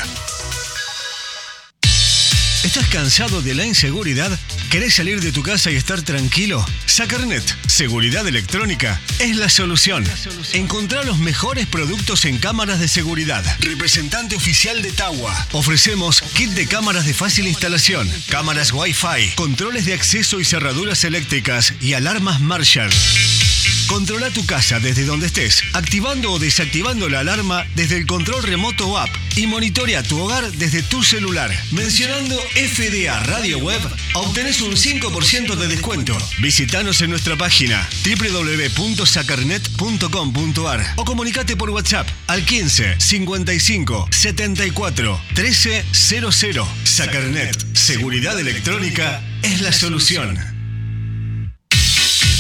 ¿Estás 2.64 2.88
cansado 2.90 3.42
de 3.42 3.56
la 3.56 3.66
inseguridad? 3.66 4.30
¿Querés 4.70 4.94
salir 4.94 5.20
de 5.20 5.32
tu 5.32 5.42
casa 5.42 5.72
y 5.72 5.78
estar 5.78 6.04
tranquilo? 6.04 6.64
Sacarnet, 6.86 7.44
seguridad 7.66 8.28
electrónica, 8.28 9.02
es 9.18 9.36
la 9.36 9.50
solución. 9.50 10.06
Encontrá 10.54 11.02
los 11.02 11.18
mejores 11.18 11.66
productos 11.66 12.24
en 12.26 12.38
cámaras 12.38 12.80
de 12.80 12.88
seguridad. 12.88 13.44
Representante 13.62 14.36
oficial 14.36 14.84
de 14.84 14.92
Tawa. 14.92 15.48
Ofrecemos 15.54 16.22
kit 16.22 16.52
de 16.52 16.68
cámaras 16.68 17.08
de 17.08 17.16
fácil 17.16 17.48
instalación, 17.48 18.08
cámaras 18.30 18.72
Wi-Fi, 18.74 19.32
controles 19.34 19.86
de 19.86 19.96
acceso 19.96 20.40
y 20.40 20.46
cerraduras 20.46 21.04
eléctricas 21.04 21.74
y 21.82 21.94
alarmas 21.94 22.40
Marshall. 22.42 22.92
Controla 23.88 24.30
tu 24.30 24.46
casa 24.46 24.80
desde 24.80 25.06
donde 25.06 25.26
estés, 25.28 25.64
activando 25.74 26.32
o 26.32 26.40
desactivando 26.40 27.10
la 27.10 27.20
alarma 27.20 27.66
desde 27.76 27.98
el 27.98 28.08
control 28.08 28.44
remoto 28.44 28.88
o 28.88 28.98
app 28.98 29.10
y 29.36 29.48
monitorea 29.48 30.04
tu 30.04 30.20
hogar 30.20 30.50
desde 30.54 30.82
tu 30.84 31.04
celular. 31.04 31.52
Mencionando 31.72 32.40
FDA 32.54 33.20
Radio 33.20 33.58
Web, 33.60 33.82
obtenés 34.14 34.62
un 34.62 34.76
5% 34.76 35.56
de 35.56 35.68
descuento. 35.68 36.18
Visítanos 36.40 37.02
en 37.02 37.10
nuestra 37.10 37.36
página 37.38 37.90
www.sacarnet.com.ar 38.04 40.94
o 40.96 41.04
comunicate 41.06 41.56
por 41.56 41.72
WhatsApp 41.72 42.08
al 42.28 42.46
15 42.46 43.00
55 43.00 44.08
74 44.12 45.22
13 45.36 45.86
00. 45.92 46.68
Sacarnet, 46.84 47.76
seguridad 47.76 48.40
electrónica 48.40 49.22
es 49.44 49.62
la 49.62 49.72
solución. 49.72 50.38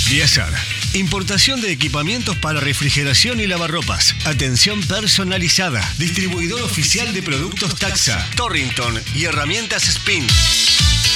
Diazar. 0.10 0.81
Importación 0.94 1.62
de 1.62 1.72
equipamientos 1.72 2.36
para 2.38 2.60
refrigeración 2.60 3.40
y 3.40 3.48
lavarropas. 3.48 4.14
Atención 4.26 4.82
personalizada. 4.82 5.82
Distribuidor 5.98 6.62
oficial 6.62 7.14
de 7.14 7.24
productos 7.24 7.76
Taxa, 7.76 8.28
Torrington 8.36 9.02
y 9.16 9.24
herramientas 9.24 9.88
Spin. 9.88 10.28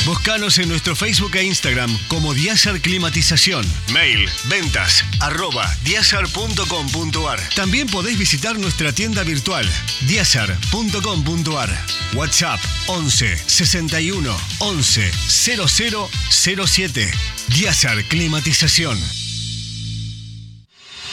Búscanos 0.05 0.59
en 0.59 0.69
nuestro 0.69 0.95
Facebook 0.95 1.35
e 1.35 1.43
Instagram 1.43 1.97
como 2.07 2.33
Diazar 2.33 2.79
Climatización. 2.79 3.65
Mail, 3.91 4.29
ventas, 4.45 5.03
arroba 5.19 5.75
diazar.com.ar. 5.83 7.49
También 7.55 7.87
podéis 7.87 8.17
visitar 8.17 8.57
nuestra 8.57 8.93
tienda 8.93 9.23
virtual, 9.23 9.67
diazar.com.ar. 10.07 11.85
WhatsApp 12.13 12.59
11 12.87 13.37
61 13.45 14.37
11 14.59 15.11
0007. 15.27 17.11
Diazar 17.49 18.03
Climatización. 18.05 19.24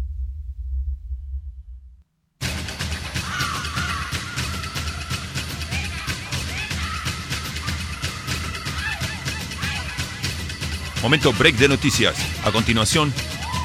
Momento 11.02 11.34
break 11.34 11.56
de 11.56 11.68
noticias. 11.68 12.16
A 12.44 12.50
continuación, 12.50 13.12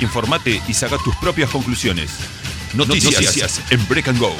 informate 0.02 0.62
y 0.68 0.74
saca 0.74 0.98
tus 0.98 1.16
propias 1.16 1.50
conclusiones. 1.50 2.12
Noticias, 2.74 3.14
noticias 3.14 3.62
en 3.72 3.88
Break 3.88 4.10
and 4.10 4.20
Go. 4.20 4.36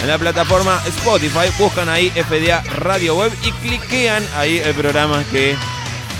en 0.01 0.07
la 0.07 0.17
plataforma 0.17 0.81
Spotify. 0.85 1.51
Buscan 1.59 1.89
ahí 1.89 2.09
FDA 2.11 2.61
Radio 2.61 3.17
Web 3.17 3.33
y 3.43 3.51
cliquean 3.51 4.25
ahí 4.37 4.59
el 4.59 4.73
programa 4.73 5.21
que 5.33 5.57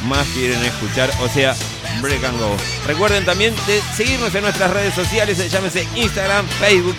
más 0.09 0.27
quieren 0.33 0.61
escuchar, 0.65 1.09
o 1.21 1.29
sea, 1.29 1.55
Break 2.01 2.21
and 2.21 2.37
Go. 2.37 2.53
Recuerden 2.85 3.23
también 3.23 3.55
de 3.65 3.81
seguirnos 3.95 4.35
en 4.35 4.41
nuestras 4.41 4.71
redes 4.71 4.93
sociales, 4.93 5.37
llámese 5.49 5.87
Instagram, 5.95 6.45
Facebook, 6.59 6.97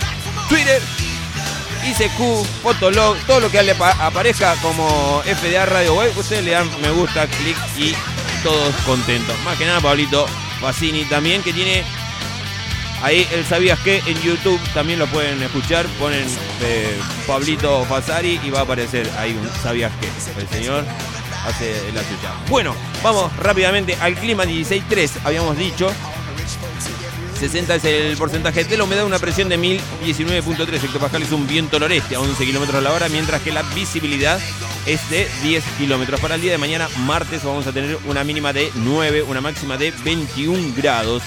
Twitter 0.49 0.81
ICQ, 1.87 2.45
Fotolog, 2.63 3.17
todo 3.27 3.41
lo 3.41 3.51
que 3.51 3.63
le 3.63 3.75
pa- 3.75 3.97
aparezca 4.05 4.55
como 4.63 5.23
FDA 5.25 5.67
Radio 5.67 5.95
Web, 5.95 6.17
ustedes 6.17 6.45
le 6.45 6.51
dan 6.53 6.69
me 6.83 6.91
gusta, 6.91 7.27
clic 7.27 7.57
y 7.77 7.95
todos 8.43 8.75
contentos. 8.85 9.35
Más 9.45 9.57
que 9.59 9.67
nada 9.67 9.81
Pablito 9.81 10.27
Facini 10.61 11.05
también, 11.05 11.43
que 11.43 11.53
tiene 11.53 11.85
ahí 13.03 13.27
el 13.33 13.45
Sabías 13.45 13.79
que 13.81 13.99
en 14.07 14.21
YouTube 14.23 14.61
también 14.75 14.99
lo 14.99 15.07
pueden 15.07 15.43
escuchar. 15.43 15.87
Ponen 15.99 16.25
eh, 16.63 16.99
Pablito 17.27 17.85
Fasari 17.85 18.41
y 18.43 18.51
va 18.51 18.61
a 18.61 18.63
aparecer 18.63 19.11
ahí 19.19 19.33
un 19.33 19.49
Sabías 19.63 19.93
que. 20.01 20.07
El 20.41 20.49
señor 20.49 20.85
hace 21.47 21.73
la 21.95 22.01
suya. 22.03 22.33
Bueno, 22.49 22.75
vamos 23.03 23.35
rápidamente 23.37 23.97
al 24.01 24.15
clima 24.15 24.45
16.3, 24.45 25.11
habíamos 25.25 25.57
dicho. 25.57 25.93
60 27.37 27.75
es 27.75 27.85
el 27.85 28.17
porcentaje 28.17 28.65
de 28.65 28.77
la 28.77 28.85
humedad, 28.85 29.05
una 29.05 29.19
presión 29.19 29.49
de 29.49 29.59
1019.3 29.59 30.85
hectopascales, 30.85 31.33
un 31.33 31.47
viento 31.47 31.79
noreste 31.79 32.17
a 32.17 32.21
11 32.21 32.45
kilómetros 32.45 32.83
la 32.83 32.93
hora, 32.93 33.09
mientras 33.09 33.43
que 33.43 33.53
la 33.53 33.63
visibilidad 33.75 34.41
es 34.87 35.11
de 35.11 35.29
10 35.43 35.65
kilómetros. 35.79 36.19
Para 36.21 36.37
el 36.37 36.41
día 36.41 36.53
de 36.53 36.59
mañana, 36.59 36.89
martes, 37.01 37.45
vamos 37.45 37.67
a 37.67 37.73
tener 37.73 37.99
una 38.07 38.25
mínima 38.25 38.53
de 38.53 38.71
9, 38.75 39.23
una 39.23 39.41
máxima 39.41 39.77
de 39.77 39.93
21 40.05 40.75
grados. 40.77 41.23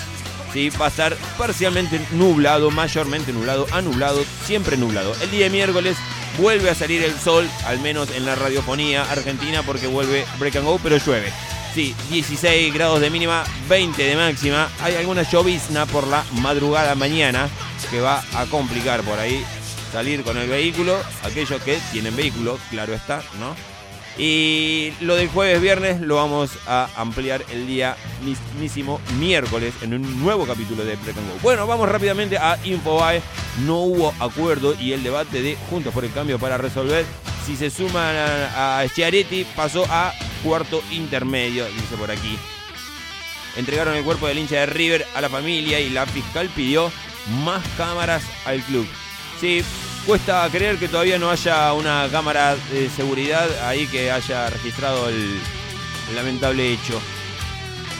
Sí, 0.52 0.70
va 0.70 0.86
a 0.86 0.90
estar 0.90 1.16
parcialmente 1.38 2.02
nublado, 2.12 2.72
mayormente 2.72 3.32
nublado, 3.32 3.68
a 3.72 3.82
nublado, 3.82 4.24
siempre 4.46 4.78
nublado. 4.78 5.16
El 5.22 5.30
día 5.30 5.46
de 5.46 5.52
miércoles 5.52 5.96
vuelve 6.40 6.72
a 6.72 6.76
salir 6.76 7.04
el 7.04 7.20
sol, 7.20 7.48
al 7.66 7.80
menos 7.80 8.10
en 8.12 8.26
la 8.26 8.36
radiofonía 8.36 9.04
argentina, 9.04 9.62
porque 9.64 9.88
vuelve 9.88 10.26
break 10.40 10.56
and 10.56 10.66
go, 10.66 10.80
pero 10.82 10.98
llueve. 10.98 11.32
Sí, 11.74 11.96
16 12.10 12.74
grados 12.74 13.00
de 13.00 13.10
mínima, 13.10 13.44
20 13.70 14.04
de 14.04 14.16
máxima. 14.16 14.70
Hay 14.82 14.96
alguna 14.96 15.22
llovizna 15.24 15.86
por 15.86 16.08
la 16.08 16.24
madrugada 16.42 16.96
mañana 16.96 17.48
que 17.92 18.02
va 18.02 18.24
a 18.34 18.46
complicar 18.48 19.02
por 19.02 19.20
ahí 19.20 19.46
salir 19.92 20.24
con 20.24 20.38
el 20.38 20.50
vehículo. 20.50 20.98
Aquellos 21.24 21.62
que 21.62 21.78
tienen 21.92 22.16
vehículo, 22.16 22.58
claro 22.72 22.94
está, 22.94 23.22
¿no? 23.40 23.56
Y 24.18 24.92
lo 25.00 25.16
del 25.16 25.30
jueves 25.30 25.62
viernes 25.62 26.02
lo 26.02 26.16
vamos 26.16 26.52
a 26.68 26.90
ampliar 26.98 27.46
el 27.52 27.68
día 27.68 27.96
mismísimo 28.26 29.00
miércoles 29.18 29.74
en 29.82 29.94
un 29.94 30.22
nuevo 30.22 30.46
capítulo 30.46 30.84
de 30.84 30.96
Go. 30.96 31.22
Bueno, 31.42 31.66
vamos 31.68 31.88
rápidamente 31.88 32.38
a 32.38 32.58
Infobae. 32.66 33.22
No 33.66 33.78
hubo 33.78 34.14
acuerdo 34.20 34.76
y 34.78 34.92
el 34.92 35.04
debate 35.04 35.42
de 35.42 35.56
Juntos 35.70 35.94
por 35.94 36.04
el 36.04 36.12
Cambio 36.12 36.38
para 36.40 36.58
resolver 36.58 37.06
si 37.50 37.58
se 37.58 37.72
suman 37.72 38.16
a, 38.16 38.80
a 38.80 38.88
Schiaretti 38.88 39.44
pasó 39.56 39.84
a 39.90 40.14
cuarto 40.44 40.84
intermedio, 40.92 41.66
dice 41.66 41.98
por 41.98 42.12
aquí. 42.12 42.38
Entregaron 43.56 43.96
el 43.96 44.04
cuerpo 44.04 44.28
del 44.28 44.38
hincha 44.38 44.58
de 44.58 44.66
River 44.68 45.08
a 45.16 45.22
la 45.22 45.30
familia 45.30 45.80
y 45.80 45.90
la 45.90 46.06
fiscal 46.06 46.48
pidió 46.50 46.92
más 47.44 47.64
cámaras 47.76 48.24
al 48.46 48.62
club. 48.62 48.88
Sí, 49.42 49.64
cuesta 50.06 50.48
creer 50.52 50.78
que 50.78 50.88
todavía 50.88 51.18
no 51.18 51.32
haya 51.32 51.74
una 51.74 52.08
cámara 52.12 52.56
de 52.72 52.88
seguridad 52.92 53.68
ahí 53.68 53.88
que 53.88 54.12
haya 54.12 54.52
registrado 54.52 55.10
el, 55.10 55.40
lamentable 56.14 56.72
hecho. 56.72 57.02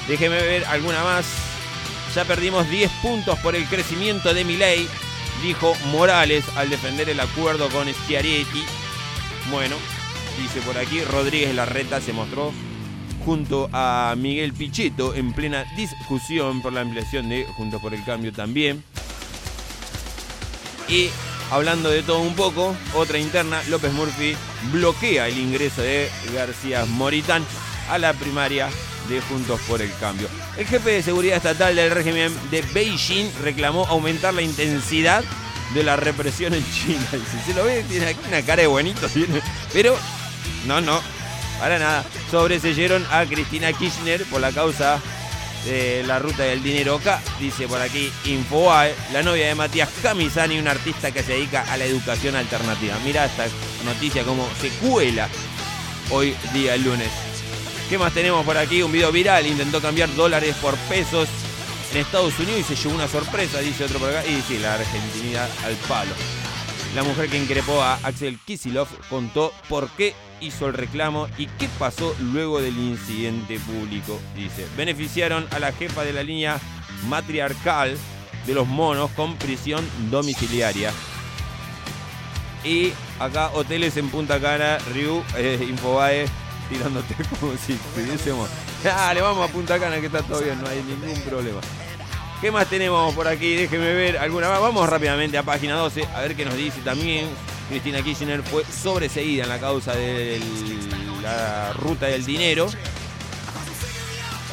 Déjeme 0.08 0.40
ver 0.42 0.64
alguna 0.66 1.04
más. 1.04 1.26
Ya 2.14 2.24
perdimos 2.24 2.70
10 2.70 2.92
puntos 3.02 3.38
por 3.40 3.56
el 3.56 3.66
crecimiento 3.66 4.32
de 4.34 4.44
Milei, 4.44 4.88
dijo 5.42 5.76
Morales 5.86 6.46
al 6.56 6.70
defender 6.70 7.10
el 7.10 7.20
acuerdo 7.20 7.70
con 7.70 7.92
Schiaretti. 7.92 8.64
Bueno, 9.52 9.76
dice 10.40 10.62
por 10.62 10.78
aquí, 10.78 11.04
Rodríguez 11.04 11.56
Larreta 11.56 12.00
se 12.00 12.14
mostró 12.14 12.54
junto 13.26 13.68
a 13.74 14.14
Miguel 14.16 14.54
Pichetto 14.54 15.16
en 15.16 15.34
plena 15.34 15.66
discusión 15.76 16.62
por 16.62 16.72
la 16.72 16.82
ampliación 16.82 17.30
de 17.30 17.46
Juntos 17.58 17.82
por 17.82 17.94
el 17.94 18.04
Cambio 18.04 18.32
también. 18.32 18.84
Y 20.88 21.10
hablando 21.52 21.90
de 21.90 22.04
todo 22.04 22.20
un 22.20 22.36
poco, 22.36 22.76
otra 22.94 23.18
interna, 23.18 23.62
López 23.70 23.92
Murphy 23.94 24.36
bloquea 24.72 25.28
el 25.28 25.38
ingreso 25.38 25.82
de 25.82 26.10
García 26.34 26.86
Moritán 26.86 27.44
a 27.90 27.98
la 27.98 28.14
primaria 28.14 28.70
de 29.10 29.20
Juntos 29.22 29.60
por 29.68 29.82
el 29.82 29.92
Cambio. 30.00 30.28
El 30.58 30.68
jefe 30.68 30.92
de 30.92 31.04
seguridad 31.04 31.38
estatal 31.38 31.76
del 31.76 31.92
régimen 31.92 32.32
de 32.52 32.62
Beijing 32.74 33.32
reclamó 33.42 33.86
aumentar 33.88 34.34
la 34.34 34.44
intensidad 34.44 35.24
de 35.74 35.84
la 35.84 35.96
represión 35.96 36.54
en 36.54 36.66
China. 36.72 37.06
Si 37.12 37.52
se 37.52 37.54
lo 37.54 37.64
ve, 37.64 37.84
tiene 37.84 38.08
aquí 38.08 38.20
una 38.28 38.42
cara 38.42 38.62
de 38.62 38.68
buenito, 38.68 39.08
pero 39.74 39.96
no, 40.66 40.82
no, 40.82 41.00
para 41.60 41.80
nada. 41.80 42.06
Sobreseyeron 42.32 43.06
a 43.12 43.26
Cristina 43.26 43.72
Kirchner 43.74 44.24
por 44.26 44.42
la 44.42 44.52
causa 44.52 45.00
de 45.66 46.04
la 46.06 46.20
ruta 46.20 46.44
del 46.44 46.64
dinero 46.64 46.96
acá. 46.96 47.22
Dice 47.40 47.68
por 47.68 47.82
aquí 47.82 48.12
Infoae, 48.26 48.96
la 49.12 49.24
novia 49.24 49.48
de 49.48 49.56
Matías 49.56 49.90
Camisani, 50.02 50.58
un 50.58 50.68
artista 50.68 51.12
que 51.12 51.24
se 51.24 51.34
dedica 51.34 51.66
a 51.72 51.78
la 51.78 51.86
educación 51.86 52.36
alternativa. 52.36 52.96
Mira 53.04 53.26
esta 53.26 53.46
noticia 53.86 54.24
como 54.24 54.48
se 54.62 54.70
cuela 54.70 55.28
hoy 56.12 56.36
día 56.54 56.76
el 56.76 56.84
lunes. 56.84 57.10
¿Qué 57.90 57.98
más 57.98 58.14
tenemos 58.14 58.46
por 58.46 58.58
aquí? 58.58 58.84
Un 58.84 58.92
video 58.92 59.12
viral, 59.12 59.48
intentó 59.48 59.82
cambiar 59.82 60.14
dólares 60.16 60.56
por 60.62 60.76
pesos 60.78 61.28
en 61.92 61.98
Estados 61.98 62.38
Unidos 62.40 62.60
y 62.60 62.64
se 62.64 62.76
llevó 62.76 62.96
una 62.96 63.08
sorpresa, 63.08 63.60
dice 63.60 63.86
otro 63.86 64.00
por 64.00 64.10
acá. 64.10 64.26
Y 64.26 64.42
sí, 64.42 64.58
la 64.60 64.76
argentinidad 64.76 65.50
al 65.66 65.76
palo. 65.88 66.12
La 66.96 67.04
mujer 67.04 67.30
que 67.30 67.38
increpó 67.38 67.82
a 67.82 67.96
Axel 68.04 68.40
Kisilov 68.40 68.88
contó 69.10 69.54
por 69.68 69.90
qué 69.92 70.16
hizo 70.42 70.68
el 70.68 70.74
reclamo 70.74 71.28
y 71.38 71.46
qué 71.46 71.70
pasó 71.78 72.16
luego 72.20 72.62
del 72.62 72.78
incidente 72.78 73.60
público. 73.60 74.20
Dice, 74.36 74.66
beneficiaron 74.76 75.48
a 75.52 75.60
la 75.60 75.72
jefa 75.72 76.04
de 76.04 76.14
la 76.14 76.24
línea 76.24 76.60
matriarcal 77.08 77.96
de 78.48 78.54
los 78.54 78.68
monos 78.68 79.12
con 79.12 79.36
prisión 79.36 79.88
domiciliaria. 80.10 80.92
Y 82.64 82.92
acá 83.20 83.52
hoteles 83.54 83.96
en 83.98 84.10
Punta 84.10 84.40
Cana, 84.40 84.80
Ryu, 84.94 85.24
eh, 85.38 85.66
Infobae, 85.70 86.26
tirándote 86.70 87.16
como 87.40 87.54
si 87.56 87.74
pudiésemos. 87.74 88.50
Dale, 88.84 89.22
vamos 89.22 89.48
a 89.48 89.54
Punta 89.54 89.80
Cana 89.80 90.00
que 90.00 90.08
está 90.08 90.24
todo 90.24 90.42
bien, 90.42 90.60
no 90.60 90.68
hay 90.68 90.82
ningún 90.84 91.22
problema. 91.22 91.62
¿Qué 92.42 92.52
más 92.52 92.70
tenemos 92.70 93.14
por 93.16 93.28
aquí? 93.28 93.54
Déjenme 93.54 93.94
ver 93.94 94.18
alguna 94.18 94.48
más. 94.48 94.62
Vamos 94.62 94.88
rápidamente 94.88 95.38
a 95.38 95.44
página 95.44 95.76
12 95.76 96.06
a 96.06 96.22
ver 96.22 96.36
qué 96.36 96.46
nos 96.46 96.56
dice 96.56 96.80
también. 96.82 97.28
Cristina 97.68 98.02
Kirchner 98.02 98.42
fue 98.44 98.64
sobreseída 98.64 99.44
en 99.44 99.50
la 99.50 99.60
causa 99.60 99.94
de 99.94 100.40
la 101.22 101.74
ruta 101.74 102.06
del 102.06 102.26
dinero. 102.26 102.68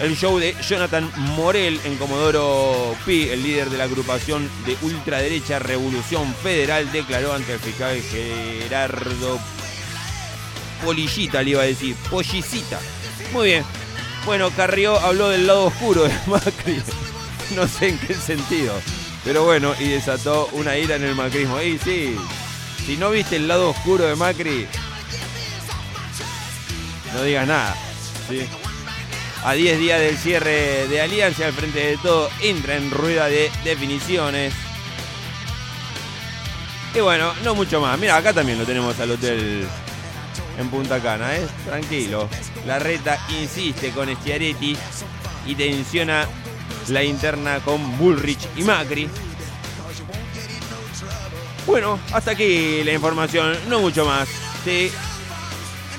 El 0.00 0.16
show 0.16 0.38
de 0.38 0.54
Jonathan 0.60 1.10
Morel 1.16 1.80
en 1.84 1.96
Comodoro 1.96 2.94
Pi, 3.06 3.28
el 3.30 3.42
líder 3.42 3.70
de 3.70 3.78
la 3.78 3.84
agrupación 3.84 4.50
de 4.66 4.76
ultraderecha 4.82 5.60
Revolución 5.60 6.34
Federal, 6.34 6.90
declaró 6.90 7.32
ante 7.32 7.54
el 7.54 7.60
fiscal 7.60 7.98
Gerardo 8.02 9.38
Polillita, 10.84 11.40
le 11.42 11.50
iba 11.50 11.62
a 11.62 11.66
decir, 11.66 11.94
Pollicita. 12.10 12.78
Muy 13.32 13.46
bien. 13.46 13.64
Bueno, 14.26 14.50
Carrió 14.50 14.98
habló 14.98 15.28
del 15.28 15.46
lado 15.46 15.66
oscuro 15.66 16.02
de 16.02 16.14
Macri. 16.26 16.82
no 17.54 17.68
sé 17.68 17.88
en 17.88 17.98
qué 17.98 18.14
sentido. 18.14 18.74
Pero 19.24 19.44
bueno, 19.44 19.74
y 19.78 19.88
desató 19.88 20.48
una 20.52 20.76
ira 20.76 20.96
en 20.96 21.04
el 21.04 21.14
macrismo. 21.14 21.60
Y 21.60 21.78
sí, 21.78 22.16
si 22.84 22.96
no 22.96 23.10
viste 23.10 23.36
el 23.36 23.48
lado 23.48 23.70
oscuro 23.70 24.04
de 24.04 24.14
Macri, 24.14 24.66
no 27.12 27.22
digas 27.22 27.46
nada. 27.46 27.76
A 29.44 29.52
10 29.52 29.78
días 29.78 30.00
del 30.00 30.16
cierre 30.16 30.88
de 30.88 31.00
Alianza, 31.00 31.46
al 31.46 31.52
frente 31.52 31.78
de 31.78 31.96
todo, 31.98 32.28
entra 32.40 32.76
en 32.76 32.90
rueda 32.90 33.26
de 33.26 33.50
definiciones. 33.64 34.52
Y 36.94 37.00
bueno, 37.00 37.32
no 37.44 37.54
mucho 37.54 37.80
más. 37.80 37.98
Mira, 37.98 38.16
acá 38.16 38.32
también 38.32 38.58
lo 38.58 38.64
tenemos 38.64 38.98
al 39.00 39.10
hotel 39.10 39.66
en 40.58 40.70
Punta 40.70 41.00
Cana, 41.00 41.36
¿eh? 41.36 41.46
Tranquilo. 41.66 42.28
La 42.66 42.78
reta 42.78 43.18
insiste 43.40 43.90
con 43.90 44.08
Schiaretti 44.14 44.76
y 45.46 45.54
tensiona 45.54 46.26
la 46.88 47.02
interna 47.02 47.60
con 47.60 47.98
Bullrich 47.98 48.48
y 48.56 48.62
Macri. 48.62 49.08
Bueno, 51.66 51.98
hasta 52.12 52.32
aquí 52.32 52.84
la 52.84 52.92
información, 52.92 53.56
no 53.68 53.80
mucho 53.80 54.04
más. 54.04 54.28
¿Qué 54.64 54.90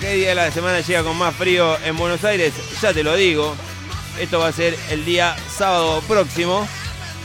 día 0.01 0.29
de 0.29 0.35
la 0.35 0.51
semana 0.51 0.81
llega 0.81 1.03
con 1.03 1.17
más 1.17 1.35
frío 1.35 1.77
en 1.83 1.97
Buenos 1.97 2.23
Aires? 2.23 2.53
Ya 2.81 2.93
te 2.93 3.03
lo 3.03 3.15
digo. 3.15 3.55
Esto 4.19 4.39
va 4.39 4.47
a 4.47 4.51
ser 4.51 4.77
el 4.89 5.05
día 5.05 5.35
sábado 5.49 6.01
próximo. 6.07 6.67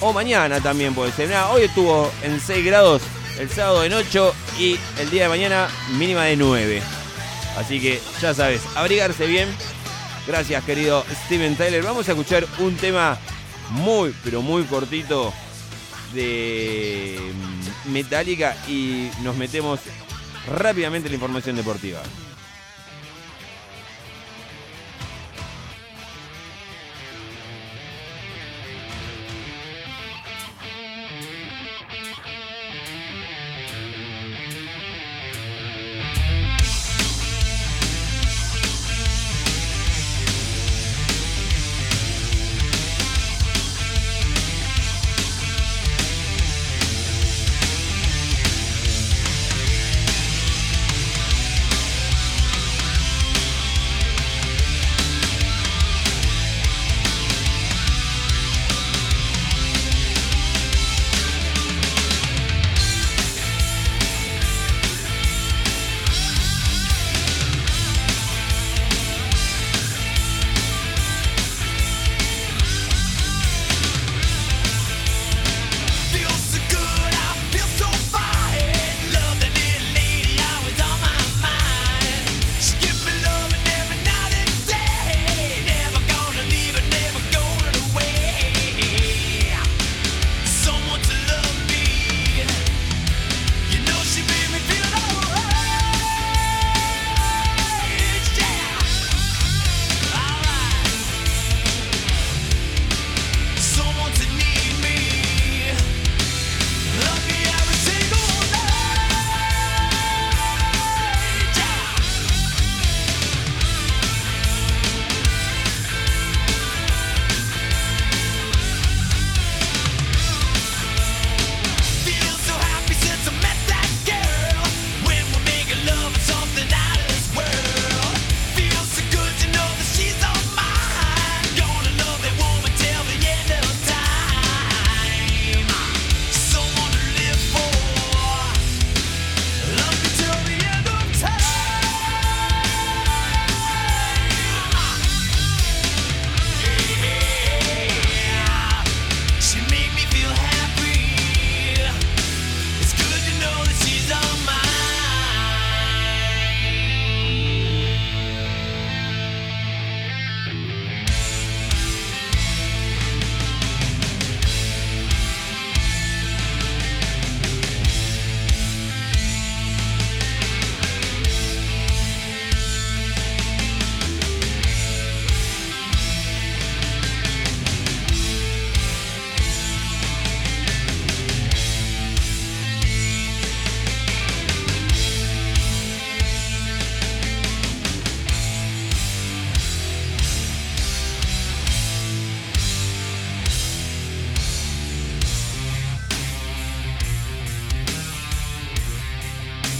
O 0.00 0.12
mañana 0.12 0.60
también 0.60 0.94
puede 0.94 1.12
ser. 1.12 1.32
hoy 1.50 1.62
estuvo 1.62 2.10
en 2.22 2.40
6 2.40 2.64
grados, 2.64 3.02
el 3.38 3.48
sábado 3.48 3.84
en 3.84 3.92
8 3.92 4.34
y 4.58 4.78
el 4.98 5.10
día 5.10 5.24
de 5.24 5.28
mañana 5.28 5.68
mínima 5.96 6.24
de 6.24 6.36
9. 6.36 6.82
Así 7.56 7.80
que 7.80 8.00
ya 8.20 8.34
sabes, 8.34 8.62
abrigarse 8.74 9.26
bien. 9.26 9.48
Gracias 10.26 10.64
querido 10.64 11.04
Steven 11.26 11.56
Tyler. 11.56 11.82
Vamos 11.82 12.08
a 12.08 12.12
escuchar 12.12 12.46
un 12.58 12.76
tema 12.76 13.18
muy, 13.72 14.14
pero 14.22 14.42
muy 14.42 14.64
cortito 14.64 15.32
de 16.14 17.18
mm, 17.86 17.92
Metallica 17.92 18.56
y 18.68 19.10
nos 19.22 19.36
metemos 19.36 19.80
rápidamente 20.46 21.08
en 21.08 21.12
la 21.12 21.16
información 21.16 21.56
deportiva. 21.56 22.00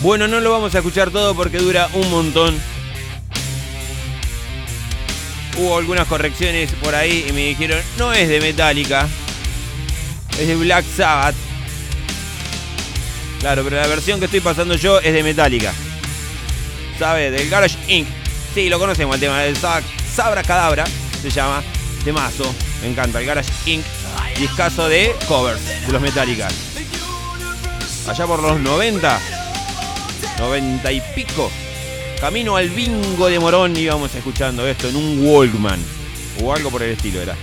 Bueno, 0.02 0.26
no 0.26 0.40
lo 0.40 0.50
vamos 0.50 0.74
a 0.74 0.78
escuchar 0.78 1.10
todo 1.10 1.34
porque 1.34 1.58
dura 1.58 1.88
un 1.94 2.10
montón. 2.10 2.58
Hubo 5.58 5.76
algunas 5.78 6.08
correcciones 6.08 6.72
por 6.82 6.94
ahí 6.94 7.26
y 7.28 7.32
me 7.32 7.40
dijeron, 7.46 7.78
no 7.98 8.12
es 8.12 8.28
de 8.28 8.40
Metallica, 8.40 9.06
es 10.40 10.46
de 10.48 10.56
Black 10.56 10.84
Sabbath. 10.96 11.34
Claro, 13.40 13.62
pero 13.64 13.76
la 13.76 13.86
versión 13.86 14.18
que 14.18 14.24
estoy 14.26 14.40
pasando 14.40 14.74
yo 14.74 14.98
es 15.00 15.12
de 15.12 15.22
Metallica. 15.22 15.72
¿Sabe? 16.98 17.30
Del 17.30 17.48
Garage 17.50 17.76
Inc. 17.88 18.06
Sí, 18.54 18.68
lo 18.68 18.78
conocemos 18.78 19.14
el 19.14 19.20
tema 19.20 19.40
del 19.40 19.56
Sa- 19.56 19.82
Sabra 20.14 20.42
Cadabra, 20.42 20.84
se 21.20 21.30
llama. 21.30 21.62
De 22.04 22.12
mazo, 22.12 22.52
me 22.82 22.88
encanta. 22.88 23.20
El 23.20 23.26
Garage 23.26 23.50
Inc. 23.66 23.84
Discazo 24.38 24.88
de 24.88 25.14
covers 25.28 25.60
de 25.86 25.92
los 25.92 26.00
Metallica. 26.02 26.48
Allá 28.08 28.26
por 28.26 28.42
los 28.42 28.58
90, 28.60 29.20
90 30.42 30.90
y 30.90 31.00
pico. 31.14 31.52
Camino 32.20 32.56
al 32.56 32.68
bingo 32.68 33.28
de 33.28 33.38
Morón 33.38 33.76
íbamos 33.76 34.12
escuchando 34.12 34.66
esto 34.66 34.88
en 34.88 34.96
un 34.96 35.24
Walkman. 35.24 35.78
O 36.42 36.52
algo 36.52 36.68
por 36.68 36.82
el 36.82 36.90
estilo 36.90 37.22
era. 37.22 37.36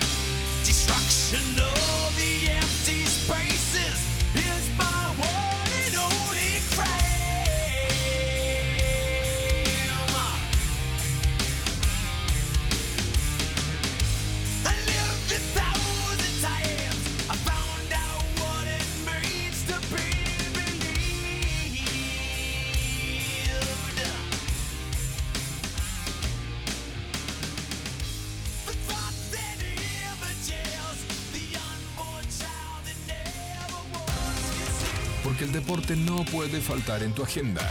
Faltar 36.70 37.02
en 37.02 37.14
tu 37.14 37.24
agenda. 37.24 37.68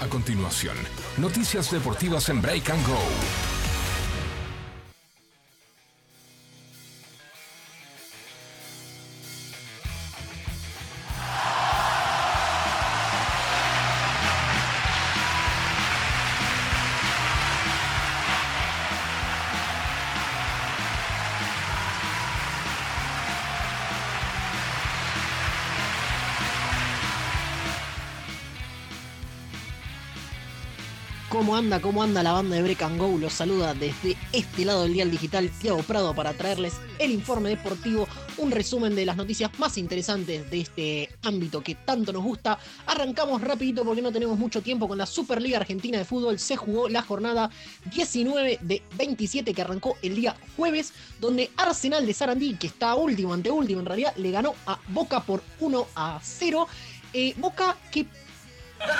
A 0.00 0.06
continuación, 0.06 0.76
noticias 1.16 1.68
deportivas 1.72 2.28
en 2.28 2.40
Break 2.40 2.70
and 2.70 2.86
Go. 2.86 3.49
¿Cómo 31.40 31.56
anda? 31.56 31.80
¿Cómo 31.80 32.02
anda 32.02 32.22
la 32.22 32.32
banda 32.32 32.56
de 32.56 32.62
Break 32.62 32.82
and 32.82 32.98
Go? 32.98 33.16
Los 33.16 33.32
saluda 33.32 33.72
desde 33.72 34.14
este 34.30 34.62
lado 34.66 34.82
del 34.82 34.92
Dial 34.92 35.10
Digital 35.10 35.48
Tiago 35.48 35.82
Prado 35.82 36.14
para 36.14 36.34
traerles 36.34 36.74
el 36.98 37.12
informe 37.12 37.48
deportivo, 37.48 38.06
un 38.36 38.50
resumen 38.50 38.94
de 38.94 39.06
las 39.06 39.16
noticias 39.16 39.50
más 39.58 39.78
interesantes 39.78 40.50
de 40.50 40.60
este 40.60 41.08
ámbito 41.22 41.62
que 41.62 41.76
tanto 41.76 42.12
nos 42.12 42.24
gusta. 42.24 42.58
Arrancamos 42.84 43.40
rapidito 43.40 43.86
porque 43.86 44.02
no 44.02 44.12
tenemos 44.12 44.38
mucho 44.38 44.60
tiempo 44.60 44.86
con 44.86 44.98
la 44.98 45.06
Superliga 45.06 45.56
Argentina 45.56 45.96
de 45.96 46.04
Fútbol. 46.04 46.38
Se 46.38 46.58
jugó 46.58 46.90
la 46.90 47.00
jornada 47.00 47.48
19 47.86 48.58
de 48.60 48.82
27 48.98 49.54
que 49.54 49.62
arrancó 49.62 49.96
el 50.02 50.16
día 50.16 50.36
jueves, 50.58 50.92
donde 51.22 51.50
Arsenal 51.56 52.04
de 52.04 52.12
Sarandí, 52.12 52.56
que 52.56 52.66
está 52.66 52.94
último, 52.96 53.32
ante 53.32 53.50
último 53.50 53.80
en 53.80 53.86
realidad, 53.86 54.14
le 54.16 54.30
ganó 54.30 54.56
a 54.66 54.78
Boca 54.88 55.20
por 55.20 55.42
1 55.58 55.86
a 55.94 56.20
0. 56.22 56.68
Eh, 57.14 57.32
Boca 57.38 57.78
que 57.90 58.06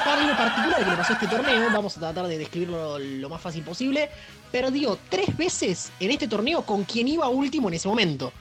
para 0.04 0.26
lo 0.26 0.36
particular 0.36 0.84
que 0.84 0.90
le 0.90 0.96
pasó 0.96 1.12
a 1.12 1.16
este 1.16 1.26
torneo, 1.26 1.70
vamos 1.72 1.96
a 1.96 2.00
tratar 2.00 2.26
de 2.26 2.38
describirlo 2.38 2.98
lo 2.98 3.28
más 3.28 3.40
fácil 3.40 3.62
posible, 3.62 4.10
perdió 4.52 4.98
tres 5.08 5.36
veces 5.36 5.92
en 6.00 6.10
este 6.10 6.28
torneo 6.28 6.62
con 6.62 6.84
quien 6.84 7.08
iba 7.08 7.28
último 7.28 7.68
en 7.68 7.74
ese 7.74 7.88
momento. 7.88 8.32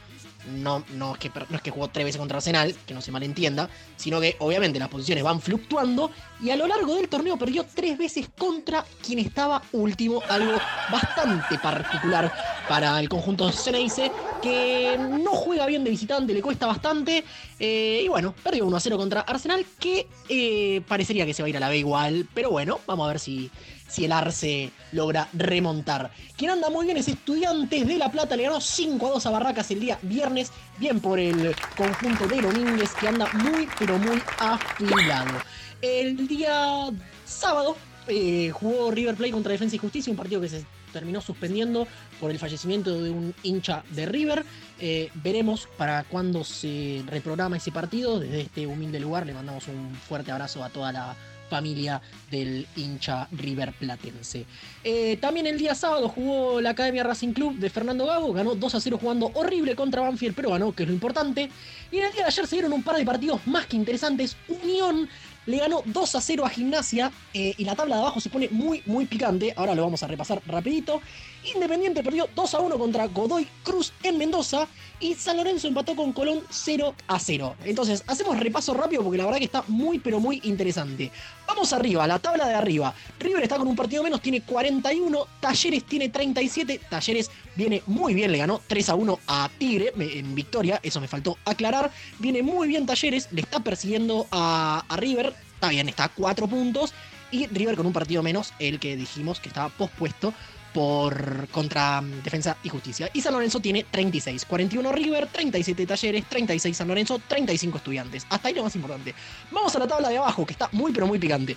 No, 0.50 0.84
no, 0.94 1.14
es 1.14 1.20
que, 1.20 1.32
no 1.50 1.56
es 1.56 1.62
que 1.62 1.72
jugó 1.72 1.88
tres 1.90 2.06
veces 2.06 2.20
contra 2.20 2.38
Arsenal, 2.38 2.76
que 2.86 2.94
no 2.94 3.02
se 3.02 3.12
malentienda, 3.12 3.70
sino 3.96 4.20
que 4.20 4.36
obviamente 4.40 4.80
las 4.80 4.90
posiciones 4.90 5.24
van 5.24 5.42
fluctuando 5.42 6.12
y 6.42 6.50
a 6.50 6.56
lo 6.56 6.68
largo 6.68 6.96
del 6.96 7.08
torneo 7.10 7.38
perdió 7.38 7.66
tres 7.74 7.98
veces 7.98 8.30
contra 8.38 8.86
quien 9.06 9.20
estaba 9.20 9.62
último, 9.72 10.22
algo 10.30 10.54
bastante 10.92 11.58
particular 11.60 12.32
para 12.68 13.00
el 13.00 13.10
conjunto 13.10 13.52
Ceneice, 13.52 14.12
que 14.42 14.98
no 15.00 15.32
juega 15.32 15.66
bien 15.66 15.84
de 15.84 15.90
visitante, 15.90 16.34
le 16.34 16.42
cuesta 16.42 16.68
bastante, 16.68 17.24
eh, 17.60 18.02
y 18.04 18.08
bueno, 18.08 18.34
perdió 18.44 18.66
1 18.66 18.78
a 18.78 18.80
0 18.80 18.98
contra 18.98 19.22
Arsenal, 19.22 19.66
que 19.80 20.08
eh, 20.30 20.82
parecería 20.88 21.26
que 21.26 21.34
se 21.34 21.42
va 21.42 21.48
a 21.48 21.50
ir 21.50 21.58
a 21.58 21.60
la 21.60 21.70
B 21.70 21.78
igual, 21.78 22.28
pero 22.34 22.52
bueno, 22.52 22.80
vamos 22.86 23.06
a 23.06 23.10
ver 23.10 23.20
si, 23.20 23.50
si 23.90 24.06
el 24.06 24.12
Arce 24.12 24.72
logra 24.92 25.28
remontar. 25.34 26.12
Quien 26.38 26.52
anda 26.52 26.70
muy 26.70 26.86
bien 26.86 26.98
es 26.98 27.08
Estudiantes 27.08 27.88
de 27.88 27.98
La 27.98 28.10
Plata, 28.10 28.36
le 28.36 28.44
ganó 28.44 28.62
5 28.62 29.08
a 29.08 29.10
2 29.12 29.26
a 29.26 29.30
Barracas 29.32 29.70
el 29.72 29.80
día 29.82 30.00
viernes, 30.02 30.52
bien 30.78 31.00
por 31.00 31.20
el 31.20 31.56
conjunto 31.76 32.28
de 32.28 32.42
Domínguez, 32.42 32.92
que 32.94 33.08
anda 33.08 33.28
muy, 33.34 33.68
pero 33.78 33.98
muy 33.98 34.22
afilado. 34.38 35.42
El 35.82 36.28
día 36.28 36.90
sábado 37.26 37.76
eh, 38.08 38.52
jugó 38.52 38.92
River 38.92 39.16
Plate 39.16 39.32
contra 39.32 39.52
Defensa 39.52 39.76
y 39.76 39.80
Justicia, 39.80 40.12
un 40.12 40.18
partido 40.18 40.42
que 40.42 40.50
se 40.50 40.66
terminó 40.92 41.22
suspendiendo 41.22 41.88
por 42.20 42.32
el 42.32 42.40
fallecimiento 42.40 43.02
de 43.02 43.12
un 43.12 43.34
hincha 43.44 43.84
de 43.92 44.06
River. 44.06 44.46
Eh, 44.80 45.10
veremos 45.16 45.68
para 45.78 46.04
cuándo 46.04 46.44
se 46.44 47.04
reprograma 47.08 47.58
ese 47.58 47.72
partido. 47.72 48.20
Desde 48.20 48.42
este 48.42 48.68
humilde 48.68 49.00
lugar 49.00 49.26
le 49.26 49.34
mandamos 49.34 49.68
un 49.68 49.96
fuerte 49.96 50.32
abrazo 50.32 50.64
a 50.64 50.70
toda 50.70 50.92
la 50.92 51.16
familia 51.50 52.02
del 52.32 52.68
hincha 52.76 53.28
River 53.32 53.74
Platense. 53.74 54.46
Eh, 54.84 55.18
también 55.20 55.48
el 55.48 55.58
día 55.58 55.76
sábado 55.76 56.08
jugó 56.08 56.62
la 56.62 56.72
Academia 56.72 57.04
Racing 57.04 57.34
Club 57.34 57.58
de 57.58 57.70
Fernando 57.70 58.06
Gago, 58.06 58.32
ganó 58.34 58.56
2 58.56 58.76
a 58.76 58.80
0 58.80 58.98
jugando 59.02 59.32
horrible 59.34 59.76
contra 59.76 60.02
Banfield, 60.02 60.36
pero 60.36 60.52
ganó, 60.52 60.74
que 60.74 60.84
es 60.84 60.90
lo 60.90 60.94
importante. 60.94 61.50
Y 61.92 61.98
en 61.98 62.06
el 62.06 62.12
día 62.12 62.22
de 62.22 62.28
ayer 62.28 62.48
se 62.48 62.56
dieron 62.56 62.74
un 62.74 62.84
par 62.84 62.96
de 62.96 63.06
partidos 63.06 63.46
más 63.48 63.66
que 63.66 63.76
interesantes. 63.76 64.38
Unión 64.48 65.10
le 65.46 65.58
ganó 65.58 65.82
2 65.86 66.16
a 66.16 66.22
0 66.22 66.46
a 66.46 66.50
Gimnasia 66.50 67.12
eh, 67.34 67.56
y 67.58 67.64
la 67.64 67.76
tabla 67.76 67.96
de 67.96 68.02
abajo 68.02 68.20
se 68.20 68.30
pone 68.30 68.50
muy, 68.50 68.84
muy 68.86 69.06
picante. 69.06 69.54
Ahora 69.56 69.74
lo 69.74 69.84
vamos 69.84 70.04
a 70.04 70.08
repasar 70.08 70.42
rapidito. 70.46 71.02
Independiente 71.44 72.04
perdió 72.04 72.28
2 72.36 72.54
a 72.54 72.60
1 72.60 72.78
contra 72.78 73.08
Godoy 73.08 73.48
Cruz 73.64 73.94
en 74.04 74.18
Mendoza 74.18 74.68
y 75.00 75.16
San 75.16 75.38
Lorenzo 75.38 75.68
empató 75.68 75.96
con 75.96 76.12
Colón 76.12 76.44
0 76.50 76.94
a 77.08 77.20
0. 77.20 77.56
Entonces, 77.64 78.04
hacemos 78.08 78.38
repaso 78.38 78.74
rápido 78.74 79.04
porque 79.04 79.18
la 79.18 79.26
verdad 79.26 79.40
que 79.40 79.46
está 79.46 79.64
muy, 79.68 80.00
pero 80.00 80.20
muy 80.20 80.42
interesante. 80.44 81.12
Vamos 81.48 81.72
arriba, 81.72 82.06
la 82.06 82.20
tabla 82.20 82.48
de 82.48 82.56
arriba. 82.56 82.94
River 83.20 83.44
está 83.44 83.58
con 83.58 83.68
un 83.68 83.76
partido 83.76 84.04
menos, 84.04 84.22
tiene 84.22 84.42
41. 84.42 85.28
Talleres 85.40 85.86
tiene 85.86 86.10
37. 86.10 86.82
Talleres 86.90 87.32
viene 87.56 87.82
muy 87.86 88.14
bien, 88.14 88.32
le 88.32 88.38
ganó 88.38 88.62
3 88.68 88.90
a 88.90 88.96
1 88.96 89.20
a 89.28 89.50
Tigre 89.58 89.94
en 89.98 90.36
victoria. 90.36 90.80
Eso 90.84 91.00
me 91.00 91.08
faltó 91.08 91.38
aclarar. 91.46 91.92
Viene 92.20 92.44
muy 92.44 92.68
bien 92.68 92.86
Talleres, 92.86 93.30
le 93.32 93.42
está 93.42 93.62
persiguiendo 93.62 94.28
a, 94.32 94.84
a 94.90 94.98
River. 94.98 95.34
Está 95.56 95.70
bien, 95.70 95.88
está 95.88 96.06
a 96.06 96.10
4 96.10 96.48
puntos. 96.48 96.94
Y 97.32 97.48
River 97.48 97.76
con 97.76 97.86
un 97.86 97.94
partido 97.94 98.24
menos, 98.24 98.54
el 98.60 98.80
que 98.80 98.96
dijimos 98.96 99.40
que 99.40 99.50
estaba 99.50 99.70
pospuesto 99.70 100.34
por 100.74 101.48
contra 101.50 102.02
mm, 102.02 102.24
Defensa 102.24 102.58
y 102.64 102.70
Justicia. 102.70 103.10
Y 103.14 103.22
San 103.22 103.34
Lorenzo 103.34 103.60
tiene 103.60 103.86
36, 103.90 104.46
41 104.46 104.92
River, 104.92 105.28
37 105.28 105.86
Talleres, 105.86 106.26
36 106.26 106.78
San 106.78 106.88
Lorenzo, 106.88 107.20
35 107.28 107.78
Estudiantes. 107.78 108.26
Hasta 108.30 108.48
ahí 108.48 108.54
lo 108.54 108.64
más 108.64 108.76
importante. 108.76 109.14
Vamos 109.52 109.76
a 109.76 109.80
la 109.80 109.88
tabla 109.88 110.10
de 110.10 110.18
abajo, 110.18 110.46
que 110.46 110.54
está 110.54 110.70
muy 110.72 110.92
pero 110.92 111.08
muy 111.08 111.20
picante. 111.20 111.56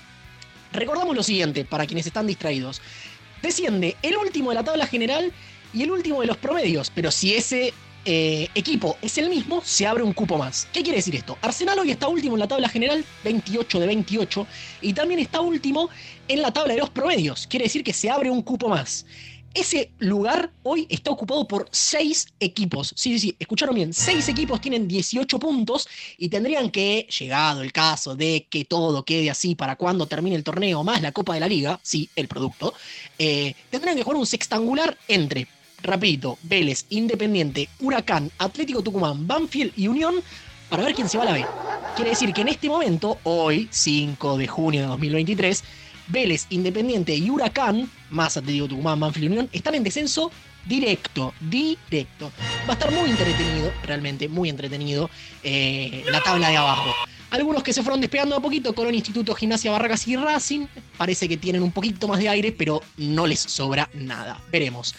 Recordamos 0.72 1.14
lo 1.14 1.22
siguiente, 1.22 1.64
para 1.64 1.86
quienes 1.86 2.06
están 2.06 2.26
distraídos. 2.26 2.80
Desciende 3.42 3.96
el 4.02 4.16
último 4.16 4.50
de 4.50 4.54
la 4.56 4.64
tabla 4.64 4.86
general 4.86 5.32
y 5.74 5.82
el 5.82 5.90
último 5.90 6.20
de 6.20 6.26
los 6.26 6.36
promedios, 6.36 6.90
pero 6.94 7.10
si 7.10 7.34
ese 7.34 7.74
eh, 8.04 8.48
equipo 8.54 8.96
es 9.00 9.16
el 9.18 9.28
mismo, 9.28 9.62
se 9.64 9.86
abre 9.86 10.02
un 10.02 10.12
cupo 10.12 10.36
más. 10.36 10.66
¿Qué 10.72 10.82
quiere 10.82 10.96
decir 10.96 11.14
esto? 11.14 11.38
Arsenal 11.40 11.78
hoy 11.78 11.90
está 11.90 12.08
último 12.08 12.34
en 12.34 12.40
la 12.40 12.48
tabla 12.48 12.68
general, 12.68 13.04
28 13.24 13.80
de 13.80 13.86
28, 13.86 14.46
y 14.80 14.92
también 14.92 15.20
está 15.20 15.40
último 15.40 15.88
en 16.28 16.42
la 16.42 16.52
tabla 16.52 16.74
de 16.74 16.80
los 16.80 16.90
promedios. 16.90 17.46
Quiere 17.46 17.64
decir 17.64 17.84
que 17.84 17.92
se 17.92 18.10
abre 18.10 18.30
un 18.30 18.42
cupo 18.42 18.68
más. 18.68 19.06
Ese 19.54 19.92
lugar 19.98 20.50
hoy 20.62 20.86
está 20.88 21.10
ocupado 21.10 21.46
por 21.46 21.68
seis 21.70 22.26
equipos. 22.40 22.94
Sí, 22.96 23.12
sí, 23.12 23.18
sí, 23.18 23.36
escucharon 23.38 23.74
bien. 23.74 23.92
Seis 23.92 24.28
equipos 24.28 24.60
tienen 24.62 24.88
18 24.88 25.38
puntos 25.38 25.86
y 26.16 26.30
tendrían 26.30 26.70
que, 26.70 27.06
llegado 27.18 27.62
el 27.62 27.70
caso 27.70 28.16
de 28.16 28.46
que 28.48 28.64
todo 28.64 29.04
quede 29.04 29.30
así 29.30 29.54
para 29.54 29.76
cuando 29.76 30.06
termine 30.06 30.36
el 30.36 30.42
torneo, 30.42 30.82
más 30.82 31.02
la 31.02 31.12
Copa 31.12 31.34
de 31.34 31.40
la 31.40 31.48
Liga, 31.48 31.78
sí, 31.82 32.08
el 32.16 32.28
producto, 32.28 32.72
eh, 33.18 33.54
tendrían 33.70 33.96
que 33.96 34.02
jugar 34.02 34.18
un 34.18 34.26
sextangular 34.26 34.96
entre, 35.06 35.46
rapidito, 35.82 36.38
Vélez, 36.42 36.86
Independiente, 36.90 37.68
Huracán, 37.80 38.30
Atlético 38.38 38.82
Tucumán, 38.82 39.26
Banfield 39.26 39.72
y 39.76 39.88
Unión 39.88 40.16
para 40.68 40.84
ver 40.84 40.94
quién 40.94 41.08
se 41.08 41.18
va 41.18 41.24
a 41.24 41.26
la 41.26 41.32
B. 41.32 41.46
Quiere 41.96 42.10
decir 42.10 42.32
que 42.32 42.40
en 42.40 42.48
este 42.48 42.68
momento, 42.68 43.18
hoy, 43.24 43.68
5 43.70 44.38
de 44.38 44.48
junio 44.48 44.80
de 44.80 44.86
2023, 44.86 45.62
Vélez, 46.08 46.46
Independiente 46.50 47.14
y 47.14 47.28
Huracán, 47.28 47.90
más 48.10 48.36
Atlético 48.36 48.68
Tucumán, 48.68 48.98
Manfield 48.98 49.30
Unión, 49.30 49.48
están 49.52 49.74
en 49.74 49.84
descenso 49.84 50.30
directo, 50.66 51.34
directo. 51.40 52.32
Va 52.66 52.70
a 52.70 52.72
estar 52.72 52.90
muy 52.90 53.10
entretenido, 53.10 53.72
realmente 53.82 54.28
muy 54.28 54.48
entretenido, 54.48 55.10
eh, 55.42 56.04
la 56.10 56.22
tabla 56.22 56.48
de 56.48 56.56
abajo. 56.56 56.90
Algunos 57.30 57.62
que 57.62 57.72
se 57.72 57.82
fueron 57.82 58.00
despegando 58.00 58.36
a 58.36 58.40
poquito, 58.40 58.74
Colón, 58.74 58.94
Instituto, 58.94 59.34
Gimnasia, 59.34 59.70
Barracas 59.70 60.06
y 60.06 60.16
Racing, 60.16 60.66
parece 60.98 61.28
que 61.28 61.38
tienen 61.38 61.62
un 61.62 61.72
poquito 61.72 62.06
más 62.06 62.18
de 62.18 62.28
aire, 62.28 62.52
pero 62.52 62.82
no 62.98 63.26
les 63.26 63.40
sobra 63.40 63.88
nada. 63.94 64.38
Veremos. 64.50 64.94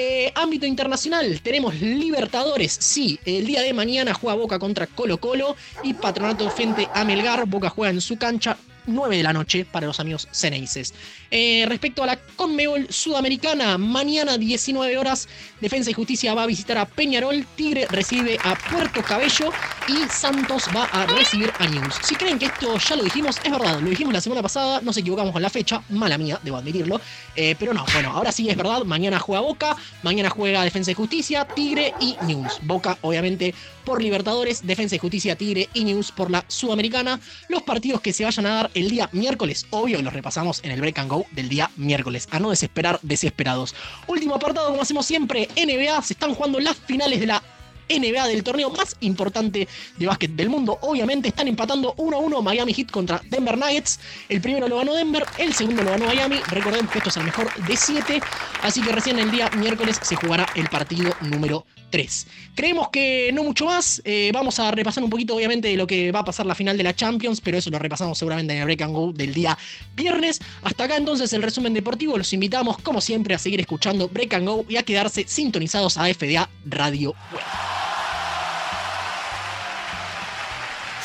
Eh, 0.00 0.30
ámbito 0.36 0.64
internacional, 0.64 1.40
tenemos 1.42 1.74
Libertadores. 1.80 2.70
Sí, 2.78 3.18
el 3.24 3.44
día 3.44 3.62
de 3.62 3.74
mañana 3.74 4.14
juega 4.14 4.36
Boca 4.36 4.56
contra 4.60 4.86
Colo 4.86 5.18
Colo 5.18 5.56
y 5.82 5.92
Patronato 5.94 6.48
frente 6.50 6.88
a 6.94 7.04
Melgar. 7.04 7.44
Boca 7.48 7.68
juega 7.68 7.90
en 7.90 8.00
su 8.00 8.16
cancha. 8.16 8.56
9 8.88 9.16
de 9.16 9.22
la 9.22 9.32
noche 9.32 9.64
para 9.64 9.86
los 9.86 10.00
amigos 10.00 10.28
ceneices. 10.32 10.94
Eh, 11.30 11.64
respecto 11.68 12.02
a 12.02 12.06
la 12.06 12.16
Conmebol 12.16 12.86
Sudamericana, 12.90 13.78
mañana 13.78 14.38
19 14.38 14.98
horas, 14.98 15.28
Defensa 15.60 15.90
y 15.90 15.94
Justicia 15.94 16.34
va 16.34 16.44
a 16.44 16.46
visitar 16.46 16.78
a 16.78 16.86
Peñarol, 16.86 17.46
Tigre 17.56 17.86
recibe 17.90 18.38
a 18.42 18.54
Puerto 18.54 19.02
Cabello 19.02 19.52
y 19.88 20.08
Santos 20.10 20.64
va 20.74 20.84
a 20.84 21.06
recibir 21.06 21.52
a 21.58 21.66
News. 21.66 21.96
Si 22.02 22.14
creen 22.14 22.38
que 22.38 22.46
esto 22.46 22.78
ya 22.78 22.96
lo 22.96 23.04
dijimos, 23.04 23.36
es 23.42 23.50
verdad, 23.50 23.80
lo 23.80 23.90
dijimos 23.90 24.12
la 24.12 24.20
semana 24.20 24.42
pasada, 24.42 24.80
nos 24.80 24.96
equivocamos 24.96 25.32
con 25.32 25.42
la 25.42 25.50
fecha, 25.50 25.82
mala 25.90 26.16
mía, 26.16 26.40
debo 26.42 26.56
admitirlo, 26.56 27.00
eh, 27.36 27.54
pero 27.58 27.74
no, 27.74 27.84
bueno, 27.92 28.10
ahora 28.10 28.32
sí 28.32 28.48
es 28.48 28.56
verdad, 28.56 28.84
mañana 28.84 29.18
juega 29.18 29.40
Boca, 29.42 29.76
mañana 30.02 30.30
juega 30.30 30.64
Defensa 30.64 30.90
y 30.90 30.94
Justicia, 30.94 31.46
Tigre 31.46 31.94
y 32.00 32.16
News. 32.26 32.58
Boca, 32.62 32.98
obviamente, 33.02 33.54
por 33.84 34.02
Libertadores, 34.02 34.66
Defensa 34.66 34.96
y 34.96 34.98
Justicia, 34.98 35.36
Tigre 35.36 35.68
y 35.72 35.84
News 35.84 36.12
por 36.12 36.30
la 36.30 36.44
Sudamericana. 36.46 37.20
Los 37.48 37.62
partidos 37.62 38.00
que 38.00 38.12
se 38.12 38.24
vayan 38.24 38.46
a 38.46 38.50
dar 38.50 38.70
el 38.78 38.90
día 38.90 39.08
miércoles, 39.12 39.66
obvio, 39.70 40.00
los 40.02 40.12
repasamos 40.12 40.60
en 40.64 40.70
el 40.70 40.80
Break 40.80 40.98
and 40.98 41.10
Go 41.10 41.26
del 41.32 41.48
día 41.48 41.70
miércoles. 41.76 42.28
A 42.30 42.38
no 42.38 42.50
desesperar, 42.50 42.98
desesperados. 43.02 43.74
Último 44.06 44.36
apartado, 44.36 44.68
como 44.68 44.82
hacemos 44.82 45.06
siempre, 45.06 45.48
NBA. 45.56 46.00
Se 46.02 46.12
están 46.12 46.34
jugando 46.34 46.60
las 46.60 46.76
finales 46.76 47.20
de 47.20 47.26
la 47.26 47.42
NBA 47.88 48.26
del 48.26 48.42
torneo 48.42 48.70
más 48.70 48.96
importante 49.00 49.68
de 49.96 50.06
básquet 50.06 50.30
del 50.32 50.48
mundo. 50.48 50.78
Obviamente 50.82 51.28
están 51.28 51.48
empatando 51.48 51.94
1-1 51.96 52.42
Miami 52.42 52.74
Heat 52.74 52.90
contra 52.90 53.20
Denver 53.30 53.56
Nuggets. 53.56 54.00
El 54.28 54.40
primero 54.40 54.68
lo 54.68 54.78
ganó 54.78 54.94
Denver, 54.94 55.24
el 55.38 55.54
segundo 55.54 55.82
lo 55.82 55.90
ganó 55.90 56.06
Miami. 56.06 56.36
Recordemos 56.48 56.90
que 56.90 56.98
esto 56.98 57.10
es 57.10 57.16
el 57.16 57.24
mejor 57.24 57.52
de 57.54 57.76
7. 57.76 58.20
Así 58.62 58.80
que 58.80 58.92
recién 58.92 59.18
el 59.18 59.30
día 59.30 59.50
miércoles 59.56 59.98
se 60.02 60.16
jugará 60.16 60.46
el 60.54 60.68
partido 60.68 61.14
número 61.20 61.64
3. 61.90 62.26
Creemos 62.54 62.88
que 62.90 63.30
no 63.32 63.44
mucho 63.44 63.66
más. 63.66 64.02
Eh, 64.04 64.30
vamos 64.32 64.58
a 64.58 64.70
repasar 64.70 65.02
un 65.04 65.10
poquito, 65.10 65.34
obviamente, 65.34 65.68
de 65.68 65.76
lo 65.76 65.86
que 65.86 66.12
va 66.12 66.20
a 66.20 66.24
pasar 66.24 66.46
la 66.46 66.54
final 66.54 66.76
de 66.76 66.82
la 66.82 66.94
Champions, 66.94 67.40
pero 67.40 67.58
eso 67.58 67.70
lo 67.70 67.78
repasamos 67.78 68.18
seguramente 68.18 68.52
en 68.52 68.60
el 68.60 68.64
Break 68.64 68.82
and 68.82 68.94
Go 68.94 69.12
del 69.12 69.34
día 69.34 69.56
viernes. 69.94 70.40
Hasta 70.62 70.84
acá 70.84 70.96
entonces 70.96 71.32
el 71.32 71.42
resumen 71.42 71.74
deportivo. 71.74 72.18
Los 72.18 72.32
invitamos, 72.32 72.78
como 72.78 73.00
siempre, 73.00 73.34
a 73.34 73.38
seguir 73.38 73.60
escuchando 73.60 74.08
Break 74.08 74.34
and 74.34 74.48
Go 74.48 74.64
y 74.68 74.76
a 74.76 74.82
quedarse 74.82 75.24
sintonizados 75.26 75.96
a 75.98 76.12
FDA 76.12 76.48
Radio 76.64 77.14
Web. 77.32 77.77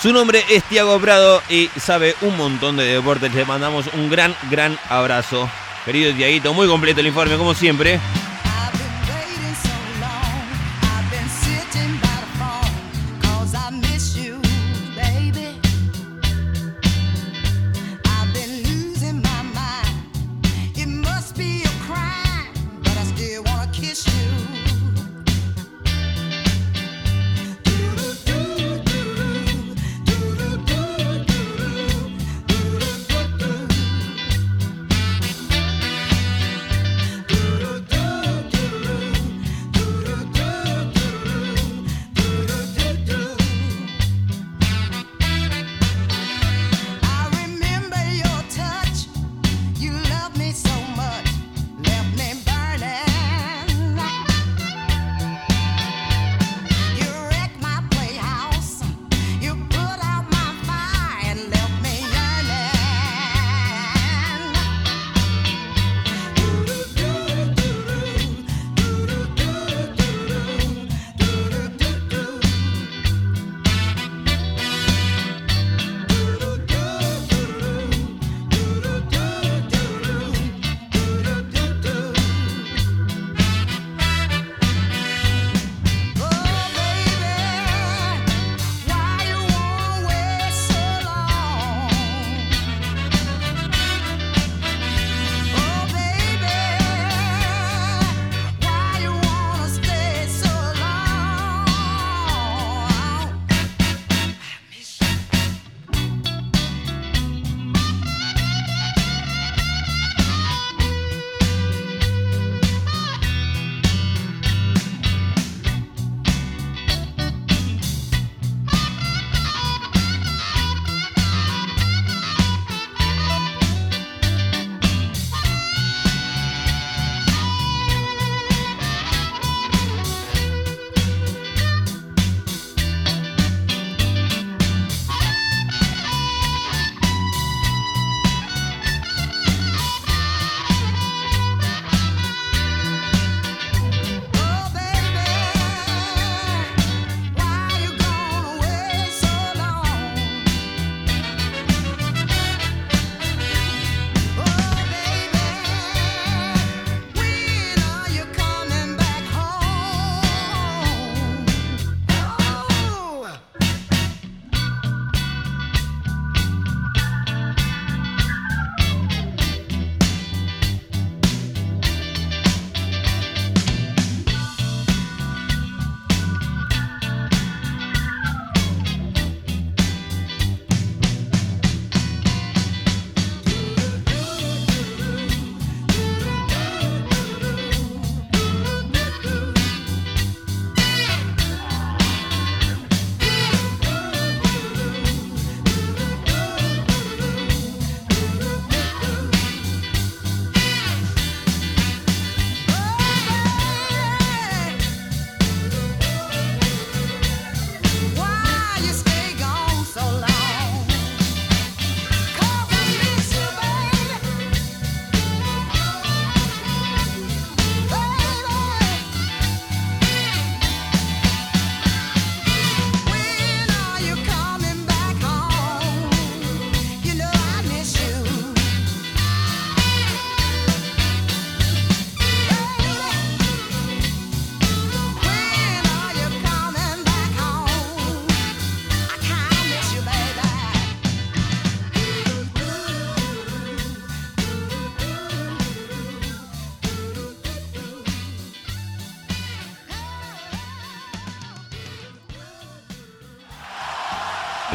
Su 0.04 0.12
nombre 0.12 0.44
es 0.50 0.66
Tiago 0.66 1.00
Prado 1.00 1.42
y 1.48 1.70
sabe 1.80 2.14
un 2.20 2.36
montón 2.36 2.76
de 2.76 2.84
deportes. 2.84 3.34
Le 3.34 3.46
mandamos 3.46 3.86
un 3.94 4.10
gran, 4.10 4.36
gran 4.52 4.78
abrazo. 4.90 5.50
Querido 5.86 6.14
Tiaguito, 6.14 6.54
muy 6.54 6.68
completo 6.68 7.00
el 7.00 7.08
informe, 7.08 7.38
como 7.38 7.54
siempre. 7.54 8.02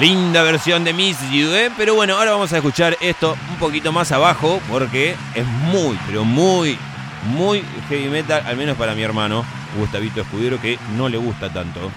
Linda 0.01 0.45
versión 0.45 0.85
de 0.85 0.93
Miss 0.93 1.19
You, 1.33 1.49
¿eh? 1.55 1.73
Pero 1.77 1.97
bueno, 1.97 2.17
ahora 2.17 2.31
vamos 2.31 2.53
a 2.53 2.59
escuchar 2.59 2.97
esto 3.01 3.37
un 3.51 3.57
poquito 3.57 3.91
más 3.91 4.13
abajo 4.13 4.61
porque 4.71 5.17
es 5.35 5.45
muy, 5.45 5.99
pero 6.07 6.25
muy, 6.25 6.79
muy 7.25 7.65
heavy 7.89 8.09
metal, 8.09 8.45
al 8.47 8.57
menos 8.57 8.77
para 8.77 8.95
mi 8.95 9.03
hermano 9.03 9.45
Gustavito 9.77 10.21
Escudero, 10.21 10.61
que 10.61 10.79
no 10.97 11.09
le 11.09 11.17
gusta 11.17 11.53
tanto. 11.53 11.91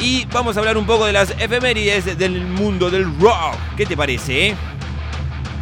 Y 0.00 0.24
vamos 0.32 0.56
a 0.56 0.60
hablar 0.60 0.76
un 0.76 0.84
poco 0.84 1.06
de 1.06 1.12
las 1.12 1.30
efemérides 1.38 2.18
del 2.18 2.44
mundo 2.44 2.90
del 2.90 3.04
rock. 3.20 3.54
¿Qué 3.76 3.86
te 3.86 3.96
parece, 3.96 4.48
eh? 4.48 4.56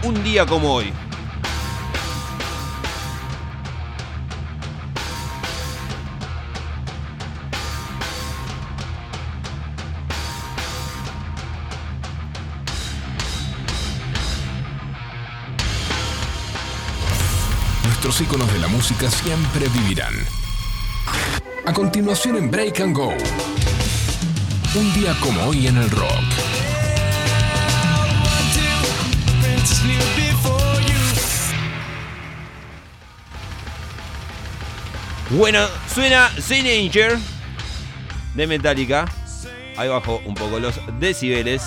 Un 0.02 0.24
día 0.24 0.46
como 0.46 0.72
hoy. 0.72 0.94
Nuestros 18.20 18.38
íconos 18.38 18.52
de 18.52 18.58
la 18.58 18.68
música 18.68 19.10
siempre 19.10 19.66
vivirán. 19.68 20.12
A 21.64 21.72
continuación 21.72 22.36
en 22.36 22.50
Break 22.50 22.80
and 22.80 22.94
Go. 22.94 23.14
Un 24.74 24.92
día 24.92 25.16
como 25.20 25.42
hoy 25.44 25.66
en 25.66 25.78
el 25.78 25.90
rock. 25.90 26.10
Bueno, 35.30 35.66
suena 35.94 36.30
Danger 36.36 37.16
de 38.34 38.46
Metallica. 38.46 39.06
Ahí 39.78 39.88
bajo 39.88 40.20
un 40.26 40.34
poco 40.34 40.58
los 40.58 40.78
decibeles. 40.98 41.62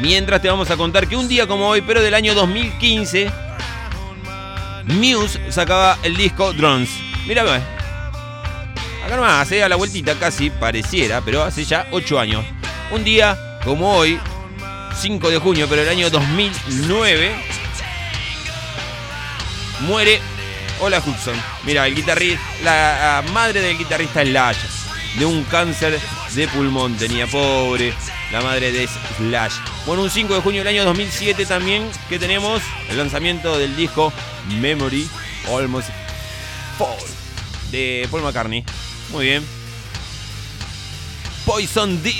Mientras 0.00 0.40
te 0.40 0.48
vamos 0.48 0.70
a 0.70 0.76
contar 0.78 1.06
que 1.06 1.16
un 1.16 1.28
día 1.28 1.46
como 1.46 1.68
hoy, 1.68 1.82
pero 1.82 2.00
del 2.00 2.14
año 2.14 2.34
2015, 2.34 3.45
Muse 4.86 5.40
sacaba 5.50 5.98
el 6.02 6.16
disco 6.16 6.52
Drones. 6.52 6.90
Mira, 7.26 7.42
ve. 7.42 7.60
Acá 9.04 9.16
nomás, 9.16 9.42
hace 9.42 9.62
a 9.62 9.68
la 9.68 9.76
vueltita 9.76 10.14
casi, 10.14 10.50
pareciera, 10.50 11.20
pero 11.20 11.42
hace 11.42 11.64
ya 11.64 11.86
8 11.90 12.18
años. 12.18 12.44
Un 12.90 13.04
día 13.04 13.58
como 13.64 13.92
hoy, 13.96 14.18
5 14.96 15.30
de 15.30 15.38
junio, 15.38 15.66
pero 15.68 15.82
el 15.82 15.88
año 15.88 16.10
2009, 16.10 17.36
muere 19.80 20.20
Hola 20.80 20.98
Hudson. 20.98 21.36
Mira, 21.64 21.86
el 21.86 21.94
guitarrista, 21.94 22.42
la 22.62 23.24
madre 23.32 23.60
del 23.60 23.78
guitarrista 23.78 24.22
Slash, 24.24 24.56
de 25.18 25.24
un 25.24 25.44
cáncer 25.44 25.98
de 26.34 26.48
pulmón 26.48 26.96
tenía, 26.96 27.26
pobre, 27.26 27.94
la 28.32 28.40
madre 28.40 28.72
de 28.72 28.88
Slash. 29.16 29.54
Bueno, 29.86 30.02
un 30.02 30.10
5 30.10 30.34
de 30.34 30.40
junio 30.40 30.60
del 30.60 30.68
año 30.68 30.84
2007 30.84 31.46
también 31.46 31.88
que 32.08 32.18
tenemos 32.18 32.62
el 32.90 32.96
lanzamiento 32.96 33.58
del 33.58 33.76
disco 33.76 34.12
Memory 34.60 35.08
Almost 35.48 35.88
Fall 36.78 36.96
de 37.70 38.08
Paul 38.10 38.22
McCartney. 38.22 38.64
Muy 39.10 39.26
bien. 39.26 39.44
Poison 41.44 42.02
D. 42.02 42.14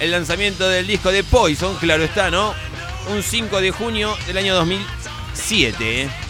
El 0.00 0.10
lanzamiento 0.10 0.68
del 0.68 0.86
disco 0.86 1.10
de 1.10 1.24
Poison, 1.24 1.76
claro 1.76 2.04
está, 2.04 2.30
¿no? 2.30 2.54
Un 3.08 3.22
5 3.22 3.60
de 3.60 3.70
junio 3.70 4.16
del 4.26 4.36
año 4.38 4.54
2007. 4.56 6.25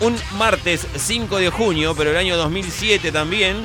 Un 0.00 0.18
martes 0.38 0.86
5 0.96 1.36
de 1.38 1.50
junio, 1.50 1.94
pero 1.94 2.10
el 2.10 2.16
año 2.16 2.36
2007 2.36 3.12
también. 3.12 3.62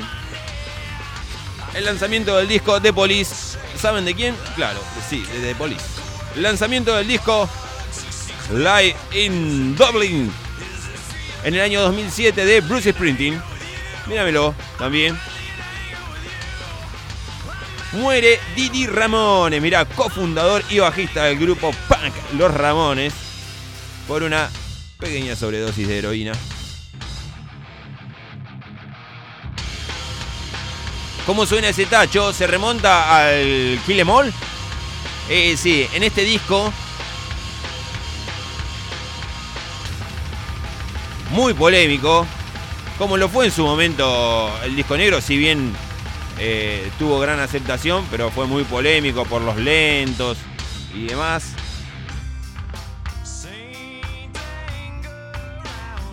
El 1.74 1.84
lanzamiento 1.84 2.36
del 2.36 2.46
disco 2.46 2.80
The 2.80 2.92
Police. 2.92 3.58
¿Saben 3.78 4.04
de 4.04 4.14
quién? 4.14 4.36
Claro, 4.54 4.80
sí, 5.08 5.22
de 5.22 5.40
The 5.40 5.54
Police. 5.54 5.84
El 6.34 6.42
lanzamiento 6.42 6.94
del 6.94 7.08
disco 7.08 7.48
Live 8.52 8.96
in 9.12 9.74
Dublin. 9.76 10.30
En 11.42 11.54
el 11.54 11.60
año 11.60 11.80
2007 11.82 12.44
de 12.44 12.60
Bruce 12.60 12.92
Springsteen. 12.92 13.40
Míramelo 14.06 14.54
también. 14.78 15.18
Muere 17.92 18.38
Didi 18.54 18.86
Ramones, 18.86 19.62
mirá, 19.62 19.86
cofundador 19.86 20.62
y 20.68 20.80
bajista 20.80 21.24
del 21.24 21.38
grupo 21.38 21.72
punk 21.88 22.12
Los 22.36 22.52
Ramones, 22.52 23.14
por 24.06 24.22
una 24.22 24.50
pequeña 24.98 25.36
sobredosis 25.36 25.86
de 25.86 25.98
heroína. 25.98 26.32
¿Cómo 31.26 31.44
suena 31.44 31.68
ese 31.68 31.86
tacho? 31.86 32.32
¿Se 32.32 32.46
remonta 32.46 33.26
al 33.26 33.80
Kill 33.84 34.00
Em? 34.00 34.08
Eh, 35.28 35.56
sí, 35.56 35.86
en 35.92 36.04
este 36.04 36.22
disco. 36.22 36.72
Muy 41.30 41.52
polémico. 41.52 42.26
Como 42.96 43.16
lo 43.16 43.28
fue 43.28 43.46
en 43.46 43.52
su 43.52 43.64
momento 43.64 44.50
el 44.64 44.76
disco 44.76 44.96
negro, 44.96 45.20
si 45.20 45.36
bien 45.36 45.74
eh, 46.38 46.90
tuvo 46.98 47.18
gran 47.18 47.40
aceptación, 47.40 48.06
pero 48.10 48.30
fue 48.30 48.46
muy 48.46 48.62
polémico 48.64 49.24
por 49.24 49.42
los 49.42 49.56
lentos 49.56 50.38
y 50.94 51.06
demás. 51.06 51.54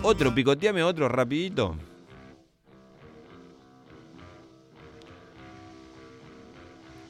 Otro, 0.06 0.34
picoteame 0.34 0.82
otro 0.82 1.08
rapidito. 1.08 1.76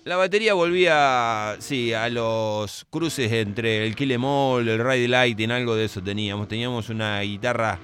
La 0.05 0.14
batería 0.14 0.55
volvía, 0.55 1.57
sí, 1.59 1.92
a 1.92 2.09
los 2.09 2.86
cruces 2.90 3.32
entre 3.32 3.84
el 3.84 3.97
Kill 3.97 4.12
Em 4.12 4.24
All, 4.24 4.68
el 4.68 4.78
Ride 4.78 5.09
Lighting, 5.09 5.51
algo 5.51 5.74
de 5.74 5.86
eso 5.86 6.01
teníamos. 6.03 6.47
Teníamos 6.47 6.88
una 6.88 7.20
guitarra 7.22 7.80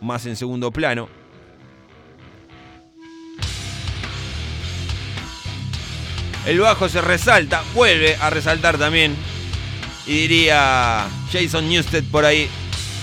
más 0.00 0.26
en 0.26 0.36
segundo 0.36 0.70
plano. 0.70 1.08
El 6.46 6.60
bajo 6.60 6.88
se 6.88 7.00
resalta, 7.00 7.64
vuelve 7.74 8.14
a 8.14 8.30
resaltar 8.30 8.78
también. 8.78 9.16
Y 10.06 10.28
diría 10.28 11.08
Jason 11.32 11.68
Newsted 11.68 12.04
por 12.12 12.24
ahí, 12.24 12.48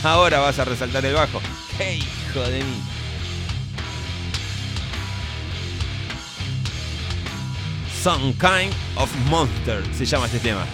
ahora 0.04 0.40
vas 0.40 0.60
a 0.60 0.66
resaltar 0.66 1.06
el 1.06 1.14
bajo. 1.14 1.42
¡Qué 1.78 1.96
hijo 1.96 2.42
de 2.42 2.60
mí! 2.64 2.82
Some 8.02 8.34
Kind 8.34 8.74
of 8.96 9.14
Monster 9.30 9.84
se 9.94 10.06
llama 10.06 10.28
este 10.28 10.40
tema. 10.40 10.66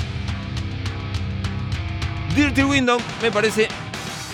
Dirty 2.35 2.63
Window 2.63 2.99
me 3.21 3.31
parece 3.31 3.67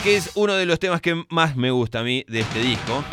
que 0.04 0.18
es 0.18 0.32
uno 0.36 0.56
de 0.56 0.66
los 0.66 0.80
temas 0.80 1.02
que 1.02 1.24
más 1.30 1.56
me 1.56 1.72
gusta 1.72 2.00
a 2.00 2.04
mí 2.04 2.26
de 2.28 2.42
este 2.42 2.60
disco. 2.60 3.04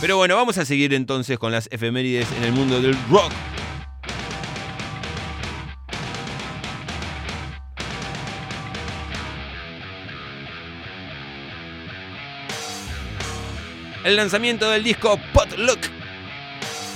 Pero 0.00 0.16
bueno, 0.16 0.36
vamos 0.36 0.56
a 0.58 0.64
seguir 0.64 0.94
entonces 0.94 1.38
con 1.38 1.52
las 1.52 1.68
efemérides 1.72 2.28
en 2.38 2.44
el 2.44 2.52
mundo 2.52 2.80
del 2.80 2.96
rock. 3.10 3.32
El 14.06 14.14
lanzamiento 14.14 14.70
del 14.70 14.84
disco 14.84 15.18
Potluck. 15.32 15.80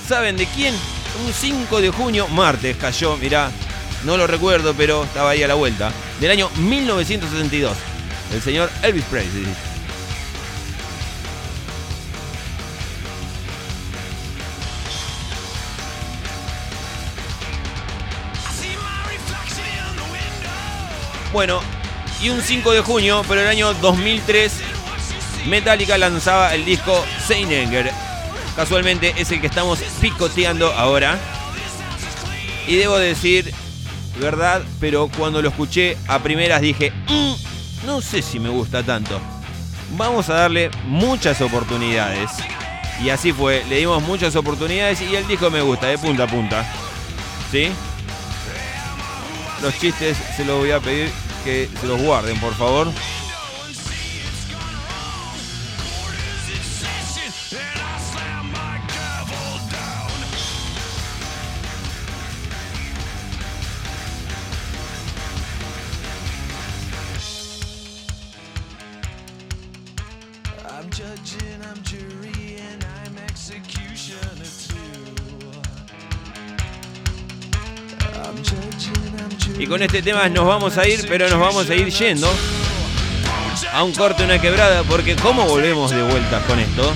¿Saben 0.07 0.37
de 0.37 0.45
quién? 0.45 0.73
Un 1.25 1.33
5 1.33 1.81
de 1.81 1.89
junio, 1.89 2.25
martes 2.29 2.77
cayó, 2.77 3.17
mirá, 3.17 3.51
no 4.05 4.15
lo 4.15 4.27
recuerdo, 4.27 4.73
pero 4.73 5.03
estaba 5.03 5.31
ahí 5.31 5.43
a 5.43 5.47
la 5.49 5.55
vuelta. 5.55 5.91
Del 6.21 6.31
año 6.31 6.49
1972. 6.55 7.75
El 8.33 8.41
señor 8.41 8.71
Elvis 8.81 9.03
Presley. 9.11 9.45
Bueno, 21.33 21.61
y 22.21 22.29
un 22.29 22.41
5 22.41 22.71
de 22.71 22.79
junio, 22.79 23.21
pero 23.27 23.41
el 23.41 23.47
año 23.47 23.73
2003, 23.73 24.70
Metallica 25.47 25.97
lanzaba 25.97 26.53
el 26.53 26.65
disco 26.65 27.03
Seinenger. 27.27 27.91
Casualmente 28.55 29.13
es 29.17 29.31
el 29.31 29.41
que 29.41 29.47
estamos 29.47 29.79
picoteando 29.99 30.71
ahora. 30.73 31.17
Y 32.67 32.75
debo 32.75 32.97
decir, 32.97 33.53
verdad, 34.19 34.61
pero 34.79 35.09
cuando 35.17 35.41
lo 35.41 35.49
escuché 35.49 35.97
a 36.07 36.19
primeras 36.19 36.61
dije, 36.61 36.91
"Mm, 37.07 37.33
no 37.85 38.01
sé 38.01 38.21
si 38.21 38.39
me 38.39 38.49
gusta 38.49 38.83
tanto. 38.83 39.19
Vamos 39.97 40.29
a 40.29 40.35
darle 40.35 40.69
muchas 40.85 41.41
oportunidades. 41.41 42.29
Y 43.03 43.09
así 43.09 43.33
fue, 43.33 43.63
le 43.67 43.77
dimos 43.77 44.01
muchas 44.03 44.35
oportunidades 44.35 45.01
y 45.01 45.15
el 45.15 45.27
disco 45.27 45.49
me 45.49 45.61
gusta, 45.61 45.87
de 45.87 45.97
punta 45.97 46.23
a 46.23 46.27
punta. 46.27 46.65
¿Sí? 47.51 47.71
los 49.61 49.77
chistes 49.77 50.17
se 50.35 50.43
los 50.43 50.57
voy 50.57 50.71
a 50.71 50.79
pedir 50.79 51.11
que 51.43 51.69
se 51.79 51.87
los 51.87 52.01
guarden, 52.01 52.39
por 52.39 52.53
favor. 52.55 52.91
Con 79.71 79.81
este 79.81 80.01
tema 80.01 80.27
nos 80.27 80.45
vamos 80.45 80.77
a 80.77 80.85
ir, 80.85 81.05
pero 81.07 81.29
nos 81.29 81.39
vamos 81.39 81.69
a 81.69 81.73
ir 81.73 81.87
yendo 81.87 82.29
a 83.71 83.83
un 83.85 83.93
corte, 83.93 84.25
una 84.25 84.41
quebrada, 84.41 84.83
porque 84.83 85.15
¿cómo 85.15 85.45
volvemos 85.45 85.91
de 85.91 86.03
vuelta 86.03 86.41
con 86.41 86.59
esto? 86.59 86.93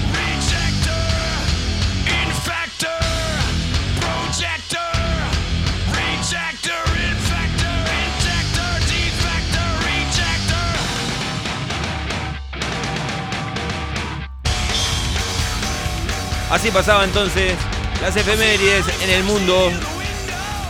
Así 16.51 16.71
pasaba 16.71 17.05
entonces 17.05 17.53
las 18.01 18.17
efemérides 18.17 18.85
en 19.01 19.09
el 19.11 19.23
mundo 19.23 19.71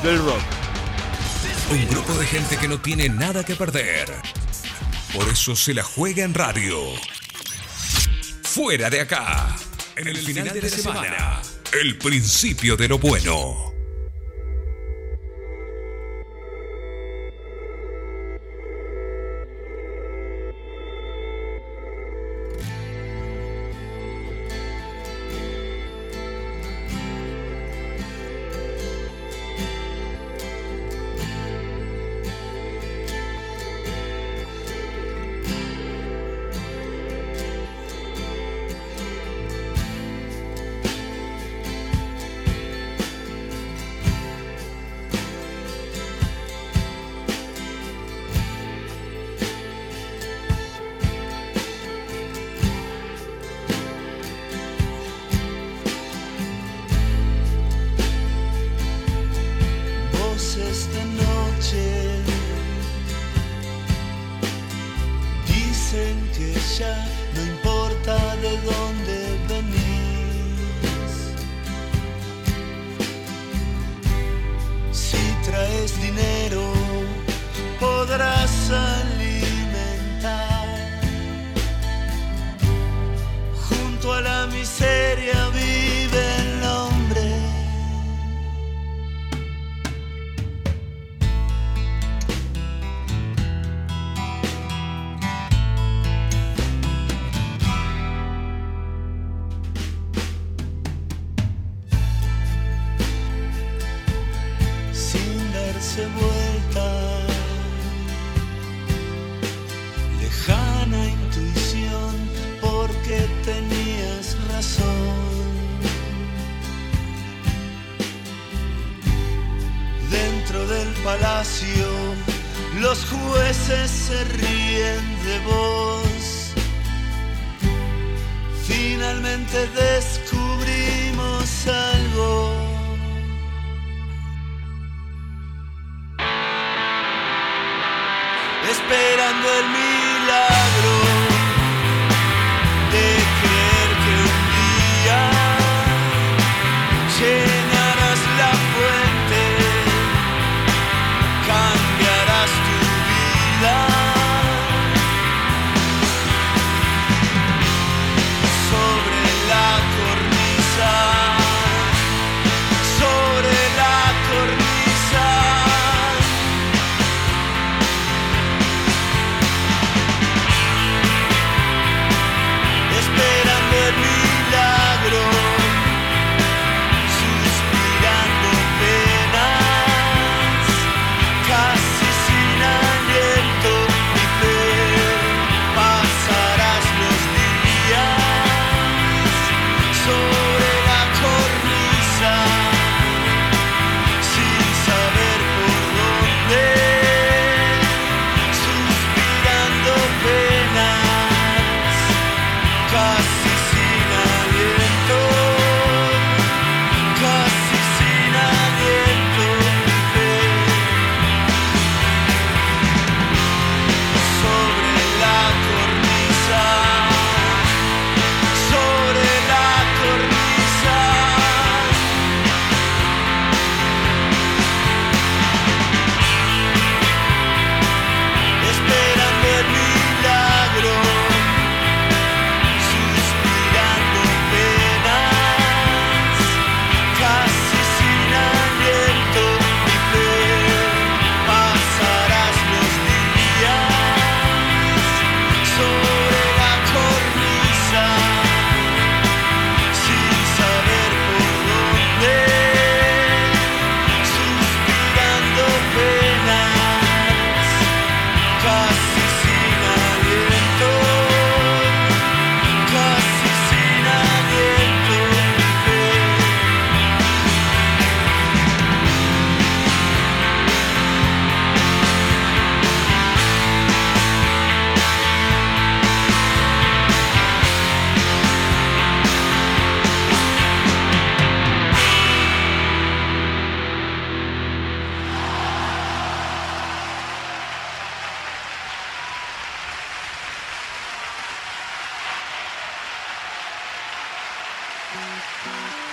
del 0.03 0.20
rock. 0.20 0.55
Un 1.72 1.88
grupo 1.88 2.13
de 2.13 2.28
gente 2.28 2.57
que 2.57 2.68
no 2.68 2.80
tiene 2.80 3.09
nada 3.09 3.43
que 3.43 3.55
perder. 3.55 4.07
Por 5.13 5.28
eso 5.28 5.55
se 5.55 5.74
la 5.74 5.84
juega 5.84 6.24
en 6.24 6.34
radio. 6.34 6.78
Fuera 8.43 8.89
de 8.89 9.01
acá. 9.01 9.55
En 9.95 10.07
el 10.07 10.18
final 10.18 10.53
de 10.53 10.61
la 10.61 10.70
semana. 10.70 11.41
El 11.74 11.97
principio 11.97 12.78
de 12.78 12.88
lo 12.88 12.99
bueno. 12.99 13.74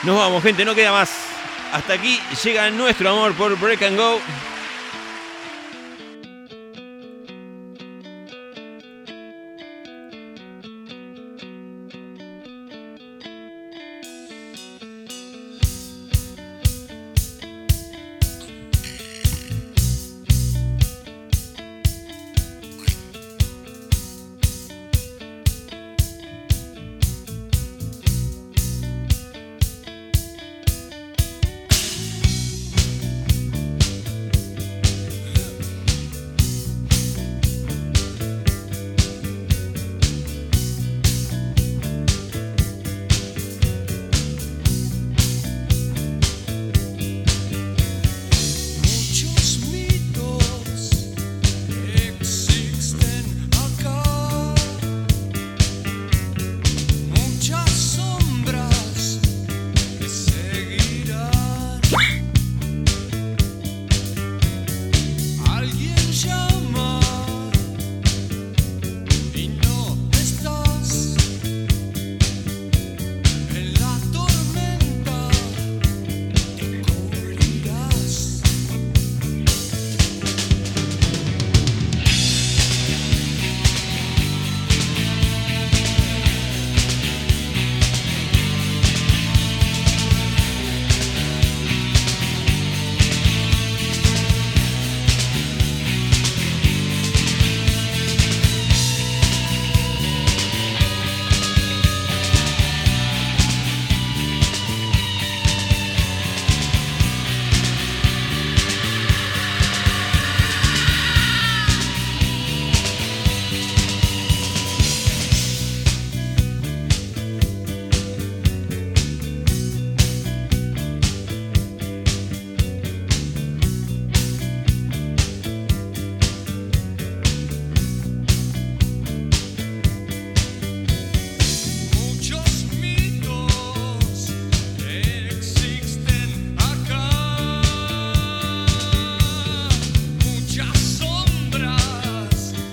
Nos 0.03 0.17
vamos, 0.17 0.43
gente, 0.43 0.65
no 0.65 0.75
queda 0.75 0.93
más. 0.93 1.11
Hasta 1.73 1.95
aquí 1.95 2.21
llega 2.45 2.71
nuestro 2.71 3.11
amor 3.11 3.35
por 3.35 3.59
Break 3.59 3.83
and 3.83 3.97
Go. 3.97 4.21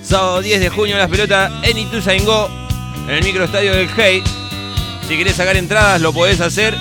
Sábado 0.09 0.41
10 0.41 0.59
de 0.59 0.69
junio 0.69 0.97
las 0.97 1.07
pelotas 1.07 1.51
en 1.61 1.77
Ituzaingó, 1.77 2.49
en 3.07 3.11
el 3.11 3.23
microestadio 3.23 3.75
del 3.75 3.87
Hey. 3.95 4.23
Si 5.07 5.15
querés 5.15 5.35
sacar 5.35 5.55
entradas 5.55 6.01
lo 6.01 6.11
podés 6.11 6.41
hacer 6.41 6.75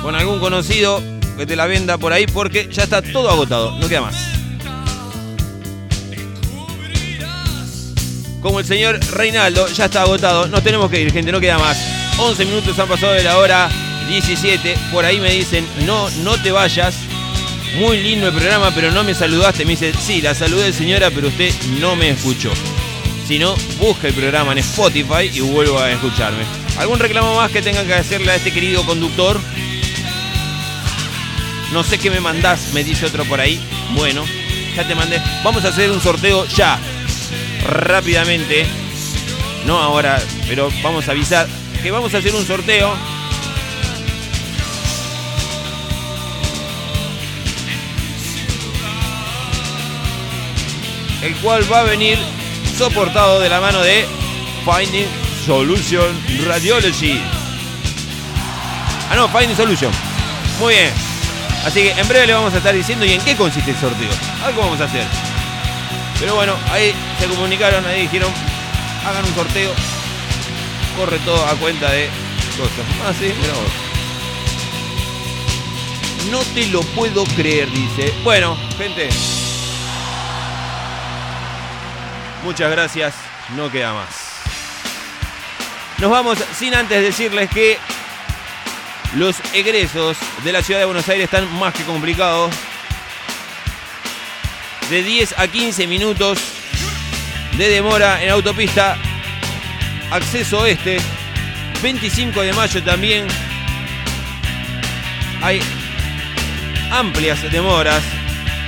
con 0.00 0.14
algún 0.14 0.40
conocido 0.40 1.02
que 1.36 1.44
te 1.44 1.56
la 1.56 1.66
venda 1.66 1.98
por 1.98 2.14
ahí 2.14 2.26
porque 2.26 2.70
ya 2.72 2.84
está 2.84 3.02
todo 3.02 3.28
agotado, 3.28 3.72
no 3.72 3.86
queda 3.86 4.00
más. 4.00 4.16
Como 8.40 8.60
el 8.60 8.64
señor 8.64 8.98
Reinaldo, 9.12 9.68
ya 9.68 9.84
está 9.84 10.02
agotado, 10.02 10.46
nos 10.46 10.62
tenemos 10.62 10.90
que 10.90 11.02
ir, 11.02 11.12
gente, 11.12 11.32
no 11.32 11.38
queda 11.38 11.58
más. 11.58 11.76
11 12.16 12.46
minutos 12.46 12.78
han 12.78 12.88
pasado 12.88 13.12
de 13.12 13.24
la 13.24 13.36
hora 13.36 13.68
17, 14.08 14.74
por 14.90 15.04
ahí 15.04 15.20
me 15.20 15.32
dicen, 15.32 15.68
no, 15.84 16.08
no 16.24 16.42
te 16.42 16.50
vayas. 16.50 17.07
Muy 17.76 18.02
lindo 18.02 18.28
el 18.28 18.34
programa, 18.34 18.72
pero 18.74 18.90
no 18.90 19.04
me 19.04 19.14
saludaste. 19.14 19.64
Me 19.64 19.72
dice, 19.72 19.92
sí, 20.00 20.20
la 20.20 20.34
saludé 20.34 20.72
señora, 20.72 21.10
pero 21.10 21.28
usted 21.28 21.52
no 21.80 21.96
me 21.96 22.10
escuchó. 22.10 22.50
Si 23.26 23.38
no, 23.38 23.54
busca 23.78 24.08
el 24.08 24.14
programa 24.14 24.52
en 24.52 24.58
Spotify 24.58 25.30
y 25.32 25.40
vuelva 25.40 25.84
a 25.84 25.92
escucharme. 25.92 26.44
¿Algún 26.78 26.98
reclamo 26.98 27.36
más 27.36 27.50
que 27.50 27.60
tengan 27.60 27.86
que 27.86 27.94
hacerle 27.94 28.32
a 28.32 28.36
este 28.36 28.52
querido 28.52 28.84
conductor? 28.84 29.38
No 31.72 31.84
sé 31.84 31.98
qué 31.98 32.10
me 32.10 32.20
mandás, 32.20 32.72
me 32.72 32.82
dice 32.82 33.06
otro 33.06 33.24
por 33.24 33.40
ahí. 33.40 33.60
Bueno, 33.94 34.24
ya 34.74 34.88
te 34.88 34.94
mandé. 34.94 35.20
Vamos 35.44 35.64
a 35.64 35.68
hacer 35.68 35.90
un 35.90 36.00
sorteo 36.00 36.46
ya. 36.46 36.78
Rápidamente. 37.64 38.66
No 39.66 39.78
ahora, 39.78 40.22
pero 40.48 40.72
vamos 40.82 41.06
a 41.08 41.10
avisar 41.10 41.46
que 41.82 41.90
vamos 41.90 42.14
a 42.14 42.18
hacer 42.18 42.34
un 42.34 42.46
sorteo. 42.46 42.96
El 51.28 51.36
cual 51.36 51.70
va 51.70 51.80
a 51.80 51.82
venir 51.82 52.16
soportado 52.78 53.38
de 53.38 53.50
la 53.50 53.60
mano 53.60 53.82
de 53.82 54.06
Finding 54.64 55.06
Solution 55.44 56.18
Radiology. 56.46 57.20
Ah, 59.10 59.14
no, 59.14 59.28
Finding 59.28 59.54
Solution. 59.54 59.92
Muy 60.58 60.72
bien. 60.72 60.90
Así 61.66 61.82
que 61.82 61.90
en 61.90 62.08
breve 62.08 62.28
le 62.28 62.32
vamos 62.32 62.54
a 62.54 62.56
estar 62.56 62.74
diciendo 62.74 63.04
y 63.04 63.12
en 63.12 63.20
qué 63.20 63.36
consiste 63.36 63.72
el 63.72 63.76
sorteo. 63.76 64.08
Algo 64.42 64.62
vamos 64.62 64.80
a 64.80 64.84
hacer. 64.84 65.04
Pero 66.18 66.34
bueno, 66.34 66.54
ahí 66.72 66.94
se 67.20 67.26
comunicaron, 67.26 67.84
ahí 67.84 68.00
dijeron, 68.00 68.32
hagan 69.06 69.22
un 69.22 69.34
sorteo. 69.34 69.72
Corre 70.96 71.18
todo 71.26 71.44
a 71.44 71.54
cuenta 71.56 71.92
de 71.92 72.08
cosas. 72.56 72.86
Ah, 73.06 73.12
sí, 73.12 73.34
mira 73.38 73.52
vos. 73.52 73.72
No 76.30 76.38
te 76.54 76.66
lo 76.68 76.80
puedo 76.80 77.24
creer, 77.36 77.70
dice. 77.70 78.14
Bueno, 78.24 78.56
gente. 78.78 79.10
Muchas 82.48 82.70
gracias. 82.70 83.14
No 83.56 83.70
queda 83.70 83.92
más. 83.92 84.08
Nos 85.98 86.10
vamos 86.10 86.38
sin 86.58 86.74
antes 86.74 87.02
decirles 87.02 87.50
que 87.50 87.76
los 89.16 89.36
egresos 89.52 90.16
de 90.42 90.52
la 90.52 90.62
ciudad 90.62 90.80
de 90.80 90.86
Buenos 90.86 91.06
Aires 91.10 91.24
están 91.24 91.46
más 91.58 91.74
que 91.74 91.82
complicados. 91.82 92.50
De 94.88 95.02
10 95.02 95.38
a 95.38 95.46
15 95.46 95.86
minutos 95.88 96.38
de 97.58 97.68
demora 97.68 98.24
en 98.24 98.30
autopista. 98.30 98.96
Acceso 100.10 100.64
este. 100.64 101.00
25 101.82 102.40
de 102.40 102.54
mayo 102.54 102.82
también. 102.82 103.26
Hay 105.42 105.60
amplias 106.90 107.42
demoras. 107.52 108.02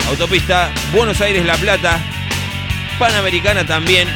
Autopista 0.07 0.71
Buenos 0.93 1.19
Aires-La 1.23 1.57
Plata. 1.57 1.99
Panamericana 3.01 3.67
también. 3.67 4.07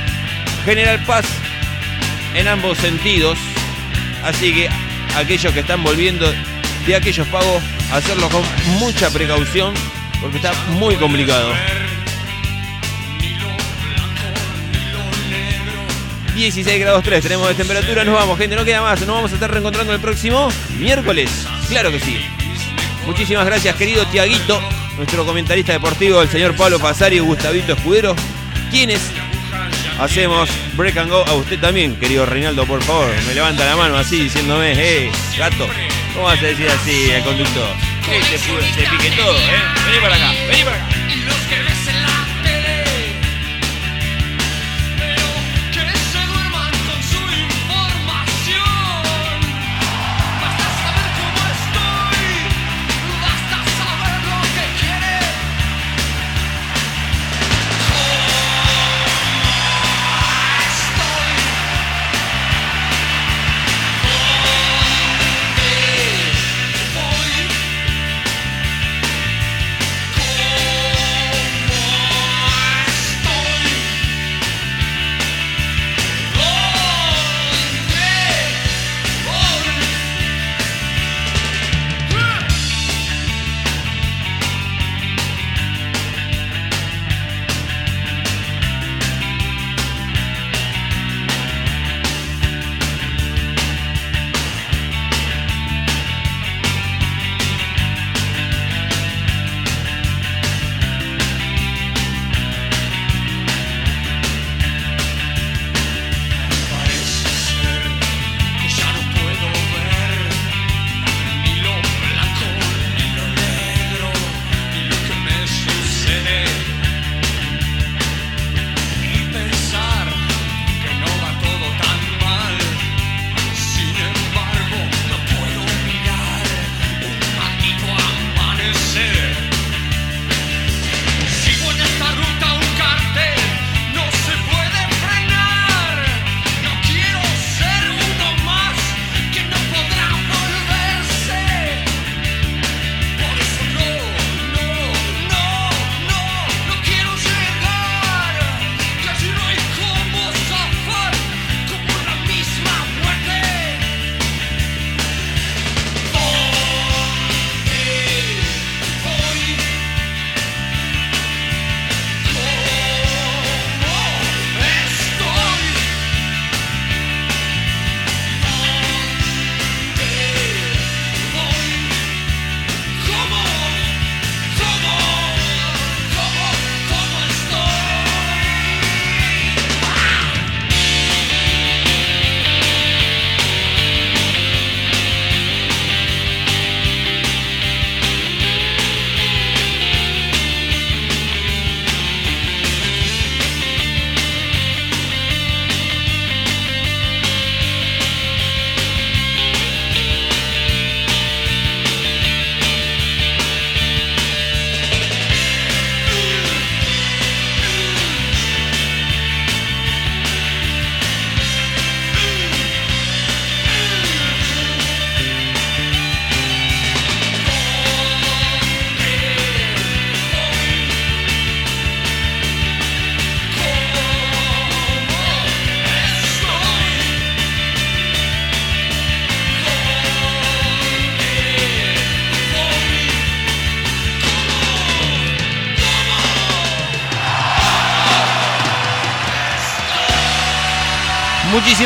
General 0.66 1.02
Paz 1.06 1.24
en 2.34 2.46
ambos 2.46 2.76
sentidos. 2.78 3.38
Así 4.22 4.52
que 4.52 4.68
aquellos 5.16 5.52
que 5.54 5.60
están 5.60 5.82
volviendo 5.82 6.30
de 6.86 6.94
aquellos 6.94 7.26
pagos, 7.28 7.62
hacerlo 7.90 8.28
con 8.28 8.42
mucha 8.78 9.10
precaución 9.10 9.72
porque 10.20 10.36
está 10.36 10.52
muy 10.78 10.96
complicado. 10.96 11.52
16 16.34 16.80
grados 16.80 17.02
3 17.04 17.22
tenemos 17.22 17.48
de 17.48 17.54
temperatura, 17.54 18.04
nos 18.04 18.14
vamos, 18.14 18.36
gente, 18.38 18.54
no 18.56 18.64
queda 18.64 18.82
más, 18.82 19.00
nos 19.00 19.08
vamos 19.08 19.30
a 19.30 19.34
estar 19.34 19.50
reencontrando 19.50 19.94
el 19.94 20.00
próximo 20.00 20.50
miércoles. 20.78 21.30
Claro 21.68 21.90
que 21.90 22.00
sí. 22.00 22.18
Muchísimas 23.06 23.46
gracias, 23.46 23.76
querido 23.76 24.04
Tiaguito, 24.06 24.60
nuestro 24.96 25.24
comentarista 25.24 25.72
deportivo, 25.72 26.20
el 26.20 26.28
señor 26.28 26.54
Pablo 26.56 26.78
Pasari 26.78 27.16
y 27.16 27.20
Gustavito 27.20 27.74
Escudero, 27.74 28.16
quienes 28.74 29.00
hacemos 30.00 30.50
break 30.76 30.96
and 30.96 31.08
go. 31.10 31.24
A 31.28 31.34
usted 31.34 31.60
también, 31.60 31.94
querido 31.96 32.26
Reinaldo, 32.26 32.66
por 32.66 32.82
favor. 32.82 33.08
Me 33.28 33.34
levanta 33.34 33.64
la 33.64 33.76
mano 33.76 33.96
así 33.96 34.18
diciéndome, 34.24 34.72
eh, 34.76 35.10
gato, 35.38 35.68
¿cómo 36.12 36.26
vas 36.26 36.40
a 36.40 36.42
decir 36.46 36.66
así 36.68 37.12
al 37.12 37.22
conductor? 37.22 37.68
Pu- 38.04 38.74
te 38.76 38.86
pique 38.90 39.10
todo, 39.16 39.38
¿eh? 39.38 39.62
Vení 39.86 39.98
para 40.00 40.16
acá, 40.16 40.32
vení 40.48 40.64
para 40.64 40.76
acá. 40.76 40.86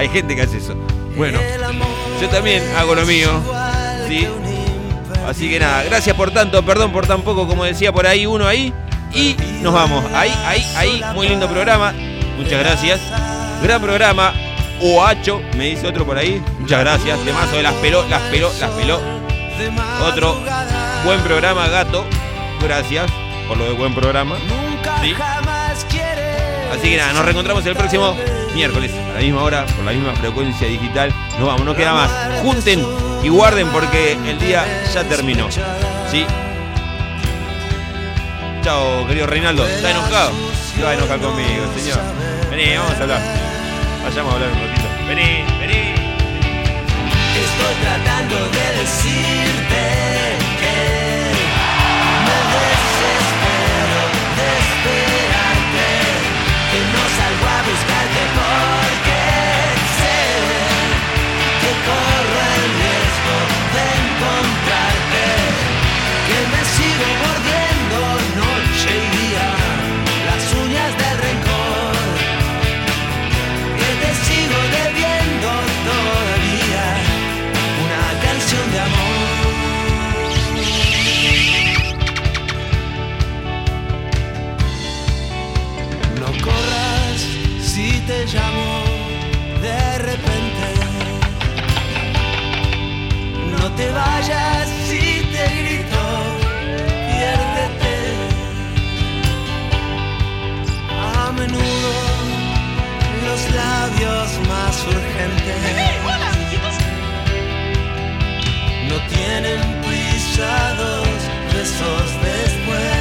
Hay 0.00 0.08
gente 0.08 0.34
que 0.34 0.40
hace 0.40 0.56
eso. 0.56 0.74
Bueno, 1.14 1.38
yo 2.22 2.28
también 2.30 2.62
hago 2.74 2.94
lo 2.94 3.04
mío. 3.04 3.28
¿sí? 4.08 4.26
Así 5.28 5.50
que 5.50 5.60
nada, 5.60 5.82
gracias 5.82 6.16
por 6.16 6.30
tanto, 6.30 6.64
perdón 6.64 6.90
por 6.90 7.06
tan 7.06 7.20
poco, 7.20 7.46
como 7.46 7.64
decía 7.64 7.92
por 7.92 8.06
ahí 8.06 8.24
uno 8.24 8.46
ahí. 8.46 8.72
Y 9.12 9.36
nos 9.60 9.74
vamos. 9.74 10.02
Ahí, 10.14 10.32
ahí, 10.46 10.64
ahí. 10.74 11.02
Muy 11.14 11.28
lindo 11.28 11.46
programa. 11.50 11.92
Muchas 12.38 12.60
gracias. 12.60 12.98
Gran 13.62 13.82
programa. 13.82 14.32
Oacho, 14.80 15.42
me 15.58 15.66
dice 15.66 15.86
otro 15.86 16.06
por 16.06 16.16
ahí. 16.16 16.42
Muchas 16.58 16.80
gracias. 16.80 17.22
Temazo 17.22 17.56
de 17.56 17.62
las 17.62 17.74
peló, 17.74 18.02
las 18.08 18.22
peló, 18.22 18.50
las 18.58 18.70
peló. 18.70 19.00
Otro 20.02 20.40
buen 21.04 21.20
programa, 21.20 21.68
gato. 21.68 22.06
Gracias 22.62 23.04
por 23.46 23.58
lo 23.58 23.64
de 23.64 23.72
buen 23.72 23.94
programa. 23.94 24.38
¿sí? 25.02 25.14
Así 26.70 26.90
que 26.90 26.96
nada, 26.96 27.12
nos 27.12 27.24
reencontramos 27.24 27.66
el 27.66 27.74
próximo 27.76 28.16
miércoles 28.54 28.92
a 28.92 29.14
la 29.14 29.20
misma 29.20 29.42
hora, 29.42 29.66
por 29.66 29.84
la 29.84 29.92
misma 29.92 30.12
frecuencia 30.14 30.68
digital. 30.68 31.12
Nos 31.38 31.46
vamos, 31.46 31.64
no 31.64 31.74
queda 31.74 31.92
más. 31.92 32.10
Junten 32.42 32.84
y 33.22 33.28
guarden 33.28 33.68
porque 33.68 34.12
el 34.12 34.38
día 34.38 34.64
ya 34.92 35.04
terminó. 35.04 35.50
¿Sí? 35.50 36.24
Chao, 38.62 39.06
querido 39.06 39.26
Reinaldo. 39.26 39.66
¿Está 39.66 39.90
enojado? 39.90 40.32
Se 40.74 40.82
va 40.82 40.90
a 40.90 40.94
enojar 40.94 41.18
conmigo, 41.18 41.64
señor. 41.76 41.98
Vení, 42.50 42.76
vamos 42.76 42.94
a 42.98 43.02
hablar. 43.02 43.20
Vayamos 44.04 44.32
a 44.32 44.36
hablar 44.36 44.50
un 44.50 44.60
ratito. 44.60 44.88
Vení, 45.08 45.44
vení. 45.58 45.94
Estoy 47.40 47.74
tratando 47.82 48.36
de 48.36 48.80
decirte 48.80 50.29
te 93.80 93.90
vayas 93.92 94.68
si 94.88 95.04
te 95.32 95.44
grito, 95.58 96.02
piérdete. 97.08 97.96
A 101.14 101.32
menudo 101.32 101.92
los 103.26 103.40
labios 103.60 104.28
más 104.50 104.74
urgentes 104.96 105.60
no 108.88 108.96
tienen 109.14 109.60
pisados 109.84 111.08
besos 111.54 112.06
después. 112.28 112.99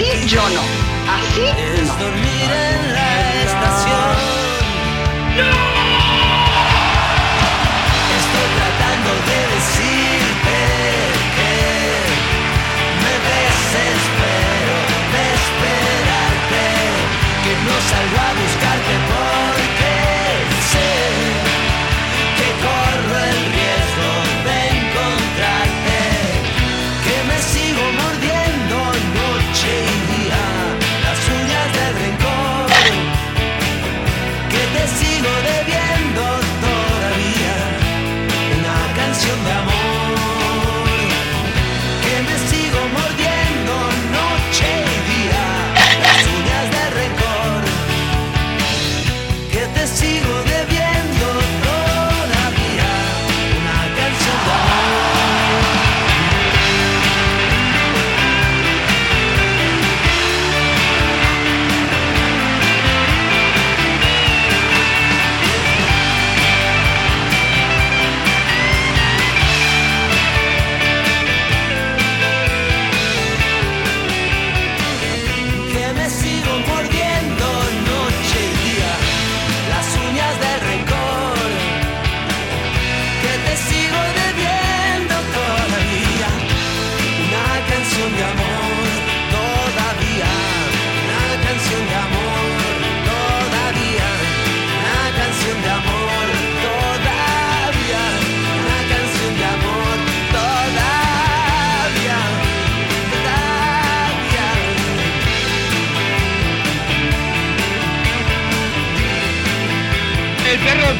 Así 0.00 0.26
yo 0.28 0.40
no. 0.48 0.62
Así 1.06 1.42
no. 3.90 4.09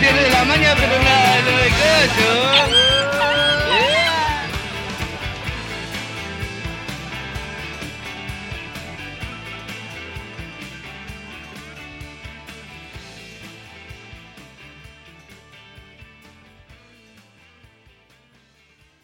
Pierde 0.00 0.30
la 0.30 0.44
maña, 0.44 0.74
pero 0.74 0.96
lo 0.96 1.56
de 1.58 1.68
cacho. 1.68 2.39